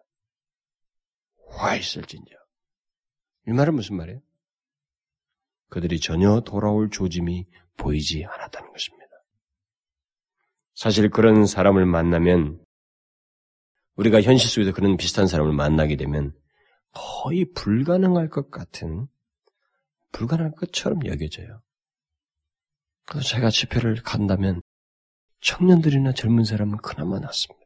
[1.48, 2.30] 화 있을진저.
[3.48, 4.20] 이 말은 무슨 말이에요?
[5.68, 7.44] 그들이 전혀 돌아올 조짐이
[7.76, 9.06] 보이지 않았다는 것입니다.
[10.74, 12.64] 사실 그런 사람을 만나면
[14.00, 16.32] 우리가 현실 속에서 그런 비슷한 사람을 만나게 되면
[16.92, 19.06] 거의 불가능할 것 같은
[20.12, 21.58] 불가능할 것처럼 여겨져요.
[23.04, 24.62] 그래서 제가 집회를 간다면
[25.42, 27.60] 청년들이나 젊은 사람은 그나마 낫습니다.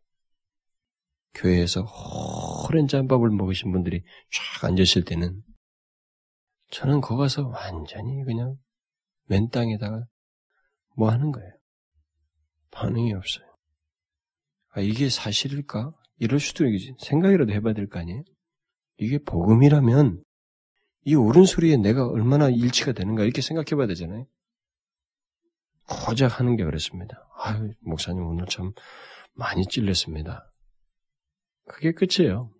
[1.34, 1.86] 교회에서
[2.68, 5.40] 오랜 짬밥을 먹으신 분들이 쫙 앉으실 때는
[6.70, 8.56] 저는 거 가서 완전히 그냥
[9.26, 10.04] 맨 땅에다가
[10.96, 11.52] 뭐 하는 거예요.
[12.72, 13.46] 반응이 없어요.
[14.70, 15.92] 아, 이게 사실일까?
[16.18, 16.94] 이럴 수도 있지.
[16.98, 18.22] 생각이라도 해봐야 될 거 아니에요?
[18.98, 20.22] 이게 복음이라면
[21.06, 24.26] 이 옳은 소리에 내가 얼마나 일치가 되는가 이렇게 생각해 봐야 되잖아요.
[25.88, 27.28] 고작 하는 게 어렵습니다.
[27.36, 28.72] 아유, 목사님 오늘 참
[29.34, 30.50] 많이 찔렸습니다.
[31.66, 32.50] 그게 끝이에요.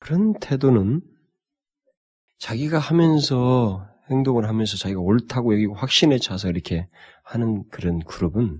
[0.00, 1.02] 그런 태도는
[2.38, 6.88] 자기가 하면서 행동을 하면서 자기가 옳다고 여기고 확신에 차서 이렇게
[7.24, 8.58] 하는 그런 그룹은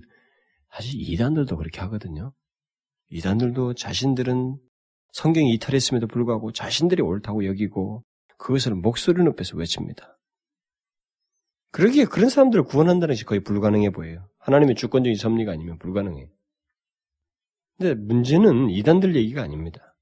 [0.71, 2.33] 사실 이단들도 그렇게 하거든요.
[3.09, 4.57] 이단들도 자신들은
[5.13, 8.03] 성경이 이탈했음에도 불구하고 자신들이 옳다고 여기고
[8.37, 10.17] 그것을 목소리 높여서 외칩니다.
[11.71, 14.27] 그러기에 그런 사람들을 구원한다는 것이 거의 불가능해 보여요.
[14.39, 16.29] 하나님의 주권적인 섭리가 아니면 불가능해.
[17.77, 19.95] 근데 문제는 이단들 얘기가 아닙니다.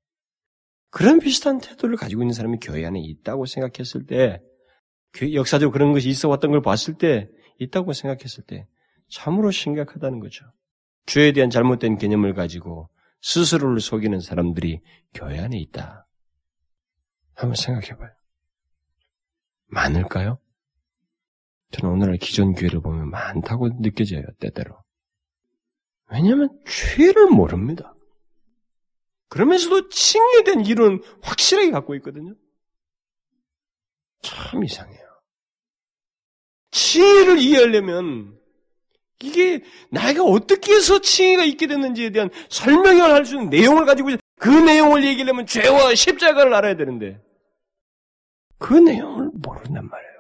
[0.89, 4.41] 그런 비슷한 태도를 가지고 있는 사람이 교회 안에 있다고 생각했을 때,
[5.34, 7.28] 역사적으로 그런 것이 있어 왔던 걸 봤을 때,
[7.60, 8.65] 있다고 생각했을 때,
[9.10, 10.46] 참으로 심각하다는 거죠.
[11.06, 12.90] 죄에 대한 잘못된 개념을 가지고
[13.28, 14.80] 스스로를 속이는 사람들이
[15.13, 16.08] 교회 안에 있다.
[17.36, 18.10] 한번 생각해 봐요.
[19.65, 20.40] 많을까요?
[21.71, 24.82] 저는 오늘날 기존 교회를 보면 많다고 느껴져요, 때때로.
[26.10, 27.94] 왜냐하면 죄를 모릅니다.
[29.28, 29.90] 그러면서도
[30.46, 32.34] 대한 이론 확실하게 갖고 있거든요.
[34.21, 35.06] 참 이상해요.
[36.71, 38.37] 칭의를 이해하려면
[39.22, 44.10] 이게 나이가 어떻게 해서 칭의가 있게 됐는지에 대한 설명을 할 수 있는 내용을 가지고
[44.40, 47.20] 그 내용을 얘기하려면 죄와 십자가를 알아야 되는데
[48.60, 50.18] 그 내용을 모른단 말이에요.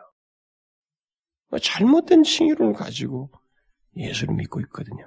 [1.61, 3.31] 잘못된 칭의론을 가지고
[3.95, 5.05] 예수를 믿고 있거든요.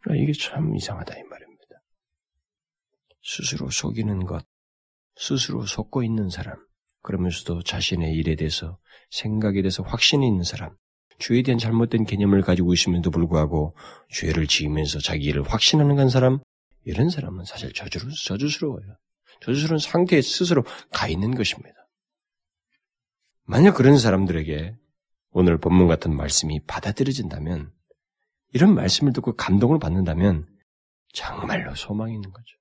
[0.00, 1.64] 그러니까 이게 참 이상하다 이 말입니다.
[3.22, 4.46] 스스로 속이는 것,
[5.16, 6.56] 스스로 속고 있는 사람,
[7.02, 8.78] 그러면서도 자신의 일에 대해서
[9.10, 10.76] 생각에 대해서 확신이 있는 사람,
[11.18, 13.72] 죄에 대한 잘못된 개념을 가지고 있음에도 불구하고
[14.10, 16.38] 죄를 지으면서 자기 일을 확신하는 간 사람,
[16.84, 18.96] 이런 사람은 사실 저주로, 저주스러워요.
[19.40, 21.76] 저주스러운 상태에 스스로 가 있는 것입니다.
[23.44, 24.76] 만약 그런 사람들에게
[25.30, 27.72] 오늘 본문 같은 말씀이 받아들여진다면,
[28.52, 30.46] 이런 말씀을 듣고 감동을 받는다면,
[31.12, 32.56] 정말로 소망이 있는 거죠.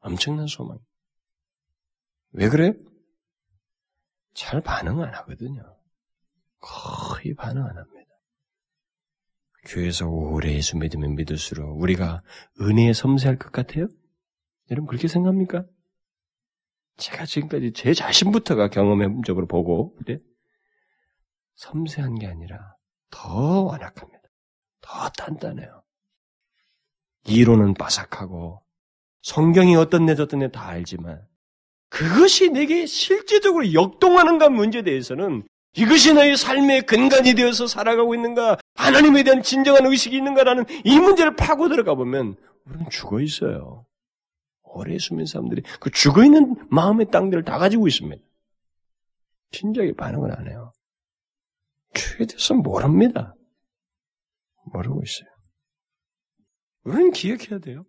[0.00, 0.78] 엄청난 소망.
[2.32, 2.74] 왜 그래?
[4.34, 5.73] 잘 반응 안 하거든요.
[6.64, 8.10] 거의 반응 안 합니다.
[9.66, 12.22] 교회에서 오래 예수 믿으면 믿을수록 우리가
[12.60, 13.88] 은혜에 섬세할 것 같아요?
[14.70, 15.64] 여러분 그렇게 생각합니까?
[16.96, 20.16] 제가 지금까지 제 자신부터가 경험적으로 보고 그래?
[21.56, 22.76] 섬세한 게 아니라
[23.10, 24.22] 더 완악합니다.
[24.80, 25.82] 더 단단해요.
[27.26, 28.62] 이론은 바삭하고
[29.22, 31.26] 성경이 어떤 내 어떤 내 다 알지만
[31.88, 35.46] 그것이 내게 실제적으로 역동하는가 문제에 대해서는
[35.76, 41.68] 이것이 나의 삶의 근간이 되어서 살아가고 있는가, 하나님에 대한 진정한 의식이 있는가라는 이 문제를 파고
[41.68, 43.86] 들어가 보면 우리는 죽어 있어요.
[44.62, 48.22] 오래 숨은 사람들이 그 죽어 있는 마음의 땅들을 다 가지고 있습니다.
[49.50, 50.72] 진작에 반응을 안 해요.
[51.94, 53.34] 죄에 대해서 모릅니다.
[54.64, 55.28] 모르고 있어요.
[56.84, 57.82] 우리는 기억해야 돼요.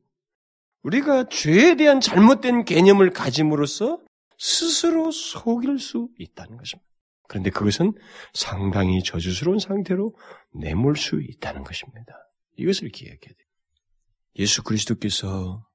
[0.83, 3.99] 우리가 죄에 대한 잘못된 개념을 가짐으로써
[4.37, 6.94] 스스로 속일 수 있다는 것입니다.
[7.27, 7.93] 그런데 그것은
[8.33, 10.15] 상당히 저주스러운 상태로
[10.53, 12.13] 내몰 수 있다는 것입니다.
[12.57, 13.47] 이것을 기억해야 돼요.
[14.37, 15.65] 예수 그리스도께서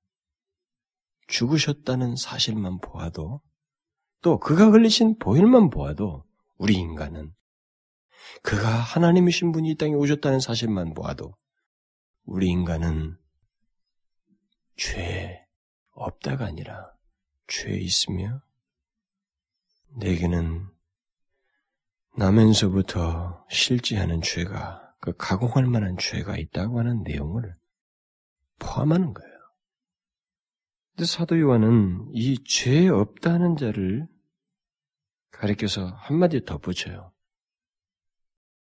[1.28, 3.40] 죽으셨다는 사실만 보아도
[4.22, 6.22] 또 그가 걸리신 보혈만 보아도
[6.56, 7.32] 우리 인간은
[8.42, 11.34] 그가 하나님이신 분이 이 땅에 오셨다는 사실만 보아도
[12.24, 13.16] 우리 인간은
[14.76, 15.40] 죄
[15.92, 16.92] 없다가 아니라
[17.46, 18.42] 죄 있으며
[19.96, 20.68] 내게는
[22.16, 27.52] 나면서부터 실지하는 죄가 그 가공할 만한 죄가 있다고 하는 내용을
[28.58, 29.30] 포함하는 거예요.
[30.90, 34.06] 근데 사도 요한은 이 죄 없다는 자를
[35.30, 37.12] 가리켜서 한마디 덧붙여요.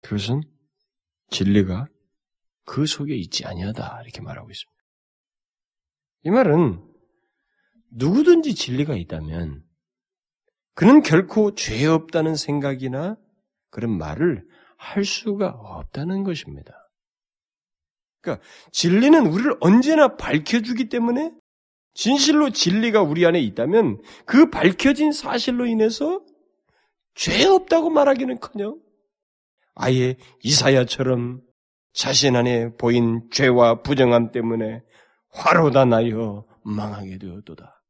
[0.03, 0.43] 그것은
[1.31, 1.87] 진리가
[2.65, 4.79] 그 속에 있지 아니하다 이렇게 말하고 있습니다.
[6.25, 6.85] 이 말은
[7.91, 9.65] 누구든지 진리가 있다면
[10.75, 13.17] 그는 결코 죄 없다는 생각이나
[13.71, 14.45] 그런 말을
[14.77, 16.73] 할 수가 없다는 것입니다.
[18.21, 21.33] 그러니까 진리는 우리를 언제나 밝혀주기 때문에
[21.95, 26.25] 진실로 진리가 우리 안에 있다면 그 밝혀진 사실로 인해서
[27.15, 28.81] 죄 없다고 말하기는커녕
[29.75, 31.41] 아예 이사야처럼
[31.93, 34.83] 자신 안에 보인 죄와 부정함 때문에
[35.31, 37.83] 화로다 나여 망하게 되었도다.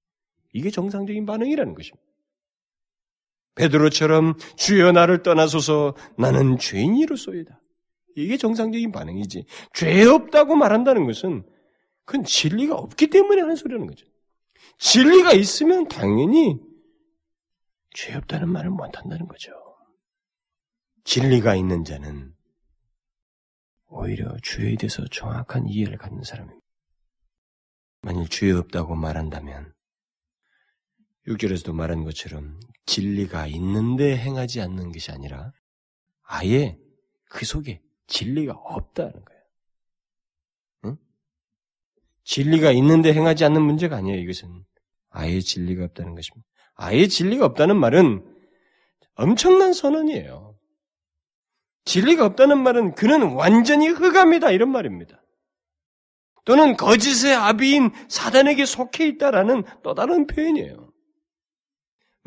[0.52, 2.07] 이게 정상적인 반응이라는 것입니다.
[3.54, 7.60] 베드로처럼 주여 나를 떠나소서 나는 죄인이로소이다.
[8.16, 9.44] 이게 정상적인 반응이지.
[9.74, 11.44] 죄 없다고 말한다는 것은
[12.04, 14.06] 그건 진리가 없기 때문에 하는 소리라는 거죠.
[14.78, 16.58] 진리가 있으면 당연히
[17.90, 19.52] 죄 없다는 말을 못한다는 거죠.
[21.04, 22.32] 진리가 있는 자는
[23.86, 26.66] 오히려 죄에 대해서 정확한 이해를 갖는 사람입니다.
[28.02, 29.72] 만일 죄 없다고 말한다면
[31.26, 35.52] 6절에서도 말한 것처럼 진리가 있는데 행하지 않는 것이 아니라
[36.22, 36.78] 아예
[37.28, 39.42] 그 속에 진리가 없다는 거예요.
[40.86, 40.96] 응?
[42.24, 44.64] 진리가 있는데 행하지 않는 문제가 아니에요, 이것은.
[45.10, 46.48] 아예 진리가 없다는 것입니다.
[46.74, 48.24] 아예 진리가 없다는 말은
[49.14, 50.56] 엄청난 선언이에요.
[51.84, 55.22] 진리가 없다는 말은 그는 완전히 흑암이다, 이런 말입니다.
[56.46, 60.87] 또는 거짓의 아비인 사단에게 속해 있다라는 또 다른 표현이에요.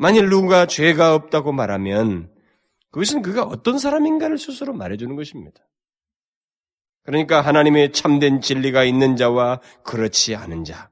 [0.02, 2.28] 만일 누가 죄가 없다고 말하면
[2.90, 5.60] 그것은 그가 어떤 사람인가를 스스로 말해주는 것입니다.
[7.04, 10.90] 그러니까 하나님의 참된 진리가 있는 자와 그렇지 않은 자,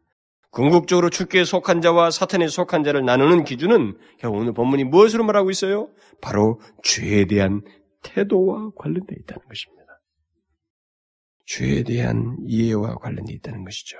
[0.50, 5.88] 궁극적으로 주께 속한 자와 사탄에 속한 자를 나누는 기준은 오늘 본문이 무엇으로 말하고 있어요?
[6.20, 7.62] 바로 죄에 대한
[8.04, 10.00] 태도와 관련되어 있다는 것입니다.
[11.46, 13.96] 죄에 대한 이해와 관련되어 있다는 것이죠.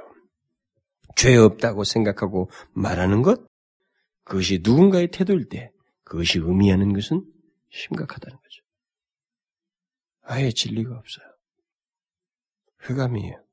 [1.17, 3.50] 죄 없다고 생각하고 말하는 것,
[4.31, 5.73] 그것이 누군가의 태도일 때
[6.05, 7.25] 그것이 의미하는 것은
[7.71, 8.63] 심각하다는 거죠.
[10.23, 11.27] 아예 진리가 없어요.
[12.79, 13.45] 흑암이에요.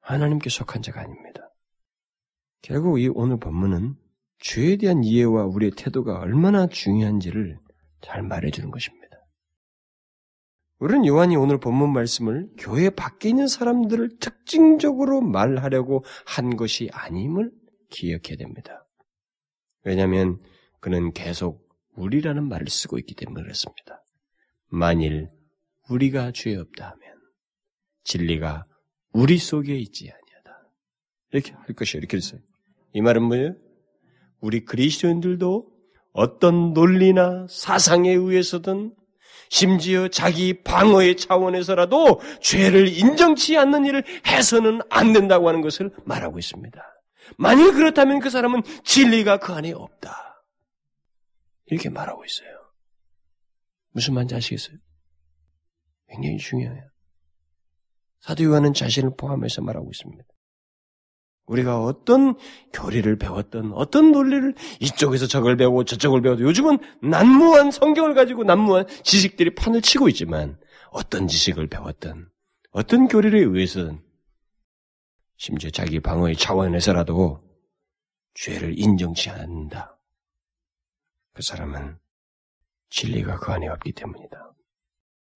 [0.00, 1.48] 하나님께 속한 자가 아닙니다.
[2.60, 3.94] 결국 이 오늘 본문은
[4.40, 7.60] 죄에 대한 이해와 우리의 태도가 얼마나 중요한지를
[8.00, 9.16] 잘 말해주는 것입니다.
[10.80, 17.52] 우리는 요한이 오늘 본문 말씀을 교회 밖에 있는 사람들을 특징적으로 말하려고 한 것이 아님을
[17.90, 18.82] 기억해야 됩니다.
[19.84, 20.38] 왜냐하면
[20.80, 24.02] 그는 계속 우리라는 말을 쓰고 있기 때문에 그렇습니다.
[24.68, 25.28] 만일
[25.88, 27.00] 우리가 죄 없다 하면
[28.04, 28.64] 진리가
[29.12, 30.68] 우리 속에 있지 아니하다.
[31.32, 31.98] 이렇게 할 것이요.
[31.98, 32.40] 이렇게 했어요.
[32.94, 33.54] 이 말은 뭐예요?
[34.40, 35.70] 우리 그리스도인들도
[36.12, 38.94] 어떤 논리나 사상에 의해서든
[39.48, 46.82] 심지어 자기 방어의 차원에서라도 죄를 인정치 않는 일을 해서는 안 된다고 하는 것을 말하고 있습니다.
[47.36, 50.44] 만일 그렇다면 그 사람은 진리가 그 안에 없다.
[51.66, 52.48] 이렇게 말하고 있어요.
[53.92, 54.76] 무슨 말인지 아시겠어요?
[56.08, 56.86] 굉장히 중요해요.
[58.20, 60.24] 사도 요한은 자신을 포함해서 말하고 있습니다.
[61.46, 62.36] 우리가 어떤
[62.72, 69.54] 교리를 배웠던 어떤 논리를 이쪽에서 저걸 배우고 저쪽을 배워도 요즘은 난무한 성경을 가지고 난무한 지식들이
[69.54, 70.56] 판을 치고 있지만
[70.90, 72.28] 어떤 지식을 배웠던
[72.70, 74.00] 어떤 교리를 의해서든
[75.36, 77.42] 심지어 자기 방어의 차원에서라도
[78.34, 79.98] 죄를 인정치 않는다.
[81.32, 81.98] 그 사람은
[82.90, 84.54] 진리가 그 안에 없기 때문이다.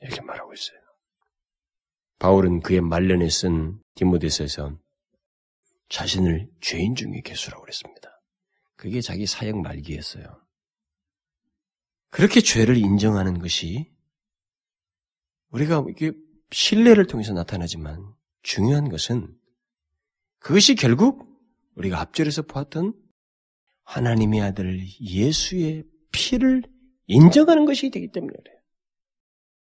[0.01, 0.78] 이렇게 말하고 있어요.
[2.18, 4.78] 바울은 그의 말년에 쓴 디모데서에서
[5.88, 8.20] 자신을 죄인 중에 개수라고 그랬습니다.
[8.76, 10.24] 그게 자기 사역 말기였어요.
[12.11, 13.92] 그렇게 죄를 인정하는 것이
[15.51, 16.12] 우리가 이게
[16.51, 19.36] 신뢰를 통해서 나타나지만 중요한 것은
[20.39, 21.26] 그것이 결국
[21.76, 22.95] 우리가 앞절에서 보았던
[23.84, 26.62] 하나님의 아들 예수의 피를
[27.07, 28.57] 인정하는 것이 되기 때문에 그래요.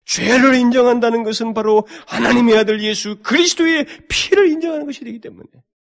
[0.07, 5.47] 죄를 인정한다는 것은 바로 하나님의 아들 예수 그리스도의 피를 인정하는 것이 되기 때문에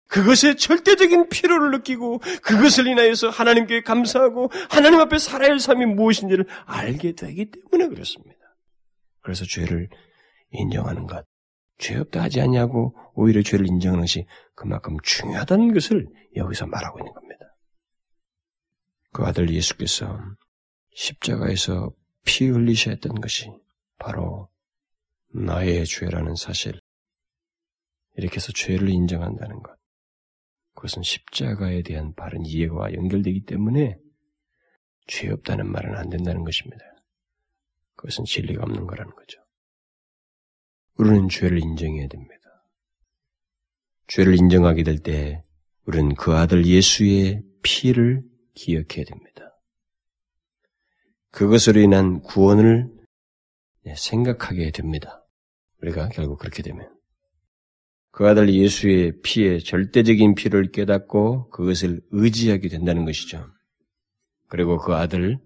[0.08, 7.14] 그것의 절대적인 필요를 느끼고 그것을 인하여서 하나님께 감사하고 하나님 앞에 살아야 할 삶이 무엇인지를 알게
[7.14, 8.38] 되기 때문에 그렇습니다.
[9.22, 9.90] 그래서 죄를
[10.52, 11.26] 인정하는 것,
[11.78, 14.26] 죄 없다 하지 않냐고 오히려 죄를 인정하는 것이
[14.56, 17.56] 그만큼 중요하다는 것을 여기서 말하고 있는 겁니다.
[19.12, 20.20] 그 아들 예수께서
[20.94, 21.92] 십자가에서
[22.26, 23.52] 피 흘리셔야 했던 것이
[23.98, 24.50] 바로
[25.30, 26.80] 나의 죄라는 사실,
[28.16, 29.78] 이렇게 해서 죄를 인정한다는 것.
[30.74, 33.98] 그것은 십자가에 대한 바른 이해와 연결되기 때문에
[35.08, 36.84] 죄 없다는 말은 안 된다는 것입니다.
[37.96, 39.42] 그것은 진리가 없는 거라는 거죠.
[40.98, 42.36] 우리는 죄를 인정해야 됩니다.
[44.08, 45.44] 죄를 인정하게 될 때
[45.86, 48.22] 우리는 그 아들 예수의 피를
[48.56, 49.54] 기억해야 됩니다.
[51.32, 52.88] 그것으로 인한 구원을
[53.96, 55.26] 생각하게 됩니다.
[55.82, 56.90] 우리가 결국 그렇게 되면
[58.12, 63.46] 그 아들 예수의 피의 절대적인 피를 깨닫고 그것을 의지하게 된다는 것이죠.
[64.48, 65.38] 그리고 그 아들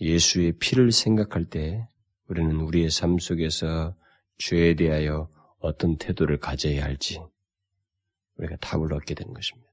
[0.00, 1.84] 예수의 피를 생각할 때
[2.28, 3.94] 우리는 우리의 삶 속에서
[4.40, 5.28] 죄에 대하여
[5.58, 7.20] 어떤 태도를 가져야 할지
[8.36, 9.70] 우리가 답을 얻게 되는 것입니다.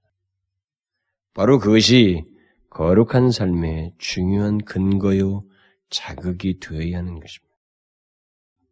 [1.34, 2.26] 바로 그것이
[2.70, 5.42] 거룩한 삶의 중요한 근거요
[5.90, 7.48] 자극이 되어야 하는 것입니다.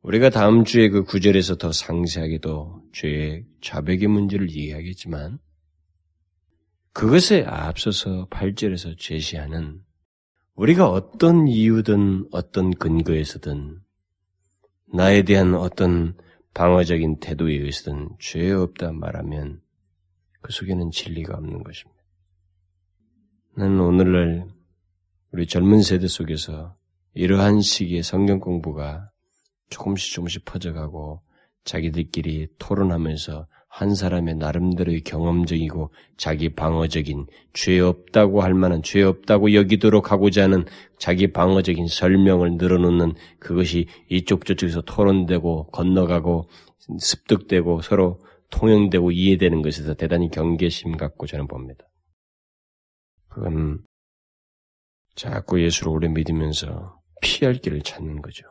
[0.02, 5.40] 우리가 다음 주에 그 구절에서 더 상세하게도 죄의 자백의 문제를 이해하겠지만
[6.92, 9.82] 그것에 앞서서 8절에서 제시하는
[10.56, 13.85] 우리가 어떤 이유든 어떤 근거에서든
[14.96, 16.16] 나에 대한 어떤
[16.54, 19.62] 방어적인 태도에 의해서든 죄 없다 말하면
[20.40, 22.02] 그 속에는 진리가 없는 것입니다.
[23.58, 24.48] 나는 오늘날
[25.32, 26.76] 우리 젊은 세대 속에서
[27.14, 29.06] 이러한 시기의 성경 공부가
[29.70, 31.22] 조금씩 조금씩 퍼져가고
[31.66, 40.14] 자기들끼리 토론하면서 한 사람의 나름대로의 경험적이고 자기 방어적인 죄 없다고 할 만한 죄 없다고 여기도록
[40.14, 40.64] 하고자 하는
[40.98, 46.48] 자기 방어적인 설명을 늘어놓는 그것이 이쪽 저쪽에서 토론되고 건너가고
[47.00, 51.84] 습득되고 서로 통용되고 이해되는 것에서 대단히 경계심 갖고 저는 봅니다.
[53.28, 53.84] 그건
[55.16, 58.48] 자꾸 예수를 오래 믿으면서 피할 길을 찾는 거죠.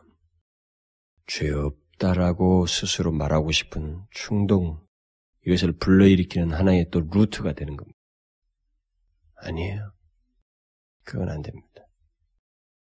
[1.27, 4.84] 죄 없다라고 스스로 말하고 싶은 충동,
[5.47, 7.99] 이것을 불러일으키는 하나의 또 루트가 되는 겁니다.
[9.37, 9.93] 아니에요.
[11.05, 11.69] 그건 안 됩니다.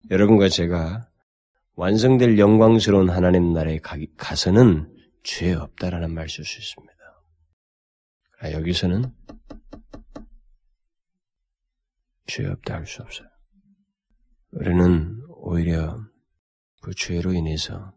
[0.10, 1.10] 여러분과 제가
[1.74, 3.98] 완성될 영광스러운 하나님 나라에 가,
[4.36, 6.94] 서는 죄 없다라는 말쓸수 있습니다.
[8.40, 9.14] 아, 여기서는
[12.28, 13.28] 죄 없다 할 수 없어요.
[14.52, 15.98] 우리는 오히려
[16.82, 17.94] 그 죄로 인해서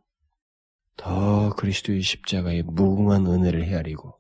[0.97, 4.17] 더 그리스도의 십자가의 무궁한 은혜를 헤아리고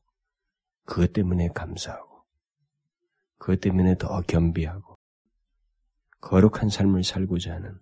[0.84, 2.24] 그것 때문에 감사하고
[3.38, 4.94] 그것 때문에 더 겸비하고
[6.20, 7.78] 거룩한 삶을 살고자 하는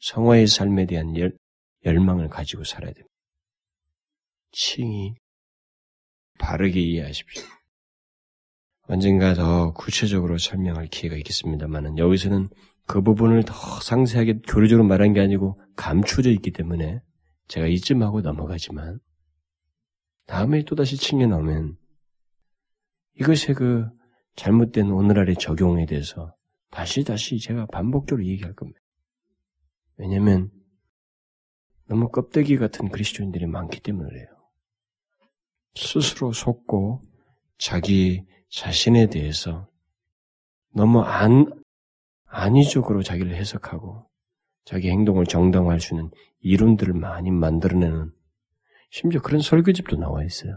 [0.00, 1.36] 성화의 삶에 대한 열,
[1.84, 3.12] 열망을 가지고 살아야 됩니다.
[4.52, 5.14] 칭이
[6.38, 7.44] 바르게 이해하십시오.
[8.82, 12.48] 언젠가 더 구체적으로 설명할 기회가 있겠습니다만은 여기서는
[12.86, 17.00] 그 부분을 더 상세하게 교류적으로 말한 게 아니고 감추어져 있기 때문에
[17.48, 18.98] 제가 이쯤 하고 넘어가지만
[20.26, 21.76] 다음에 또다시 칭에 나오면
[23.20, 23.88] 이것의 그
[24.36, 26.34] 잘못된 오늘날의 적용에 대해서
[26.70, 28.80] 다시 다시 제가 반복적으로 얘기할 겁니다.
[29.96, 30.50] 왜냐하면
[31.86, 34.26] 너무 껍데기 같은 그리스도인들이 많기 때문에 그래요.
[35.74, 37.02] 스스로 속고
[37.58, 39.68] 자기 자신에 대해서
[40.74, 41.46] 너무 안,
[42.24, 44.08] 안위적으로 자기를 해석하고
[44.64, 46.10] 자기 행동을 정당화할 수 있는
[46.40, 48.12] 이론들을 많이 만들어내는
[48.90, 50.56] 심지어 그런 설교집도 나와 있어요.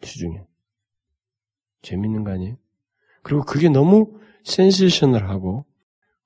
[0.00, 0.47] 주중에.
[1.82, 2.56] 재밌는 거 아니에요?
[3.22, 5.66] 그리고 그게 너무 센세셔널하고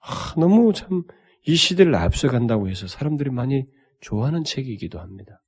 [0.00, 1.04] 아, 너무 참
[1.44, 3.66] 이 시대를 앞서간다고 해서 사람들이 많이
[4.00, 5.42] 좋아하는 책이기도 합니다.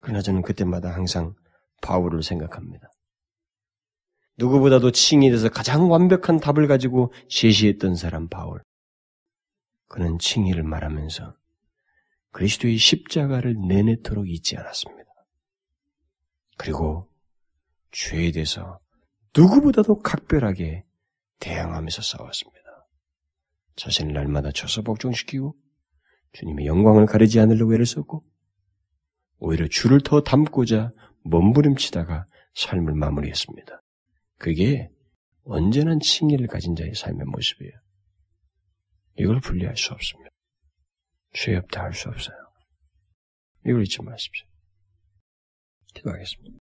[0.00, 1.34] 그러나 저는 그때마다 항상
[1.82, 2.90] 바울을 생각합니다.
[4.36, 8.62] 누구보다도 칭에 대해서 가장 완벽한 답을 가지고 제시했던 사람 바울.
[9.88, 11.34] 그는 칭의를 말하면서
[12.30, 15.10] 그리스도의 십자가를 내내토록 잊지 않았습니다.
[16.56, 17.09] 그리고
[17.92, 18.80] 죄에 대해서
[19.36, 20.82] 누구보다도 각별하게
[21.40, 22.60] 대항하면서 싸웠습니다.
[23.76, 25.56] 자신을 날마다 쳐서 복종시키고
[26.32, 28.22] 주님의 영광을 가리지 않으려고 애를 썼고
[29.38, 30.92] 오히려 주를 더 담고자
[31.24, 33.82] 몸부림치다가 삶을 마무리했습니다.
[34.38, 34.90] 그게
[35.44, 37.72] 언제나 칭의를 가진 자의 삶의 모습이에요.
[39.16, 40.30] 이걸 분리할 수 없습니다.
[41.32, 42.36] 죄 없다 할 수 없어요.
[43.66, 44.46] 이걸 잊지 마십시오.
[45.94, 46.59] 기도하겠습니다.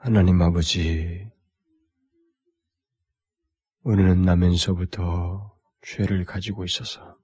[0.00, 1.28] 하나님 아버지,
[3.82, 7.18] 우리는 나면서부터 죄를 가지고 있어서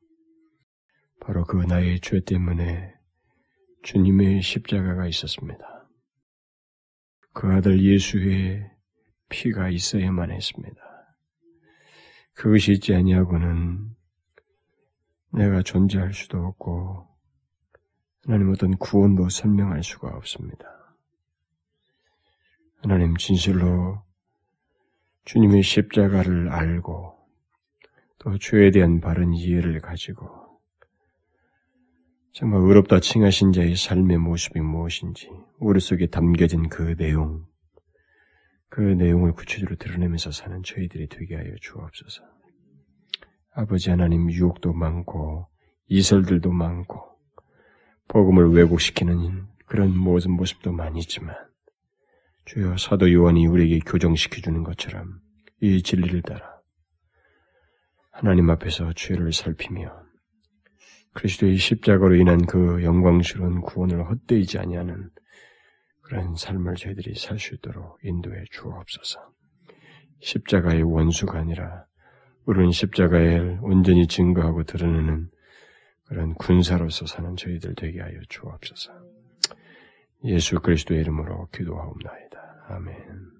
[1.20, 2.92] 바로 그 나의 죄 때문에
[3.84, 5.88] 주님의 십자가가 있었습니다.
[7.32, 8.68] 그 아들 예수의
[9.28, 10.82] 피가 있어야만 했습니다.
[12.34, 13.94] 그것이 있지 아니하고는
[15.32, 17.08] 내가 존재할 수도 없고
[18.26, 20.83] 하나님 어떤 구원도 설명할 수가 없습니다.
[22.84, 24.02] 하나님 진실로
[25.24, 27.14] 주님의 십자가를 알고
[28.18, 30.28] 또 죄에 대한 바른 이해를 가지고
[32.32, 35.30] 정말 의롭다 칭하신 자의 삶의 모습이 무엇인지
[35.60, 37.46] 우리 속에 담겨진 그 내용
[38.68, 42.22] 그 내용을 구체적으로 드러내면서 사는 저희들이 되게 하여 주옵소서.
[43.52, 45.48] 아버지 하나님 유혹도 많고
[45.86, 47.02] 이설들도 많고
[48.08, 51.34] 복음을 왜곡시키는 그런 모든 모습도 많이 있지만
[52.46, 55.20] 주여 사도 요한이 우리에게 교정시켜 주는 것처럼
[55.60, 56.60] 이 진리를 따라
[58.12, 60.04] 하나님 앞에서 죄를 살피며
[61.14, 65.10] 그리스도의 십자가로 인한 그 영광스러운 구원을 헛되이지 아니하는
[66.02, 69.20] 그런 삶을 저희들이 살 수 있도록 인도해 주옵소서.
[70.20, 71.86] 십자가의 원수가 아니라
[72.44, 75.28] 우리는 십자가에 온전히 증거하고 드러내는
[76.06, 78.92] 그런 군사로서 사는 저희들 되게 하여 주옵소서.
[80.24, 82.23] 예수 그리스도의 이름으로 기도하옵나이다.
[82.68, 83.33] 아멘.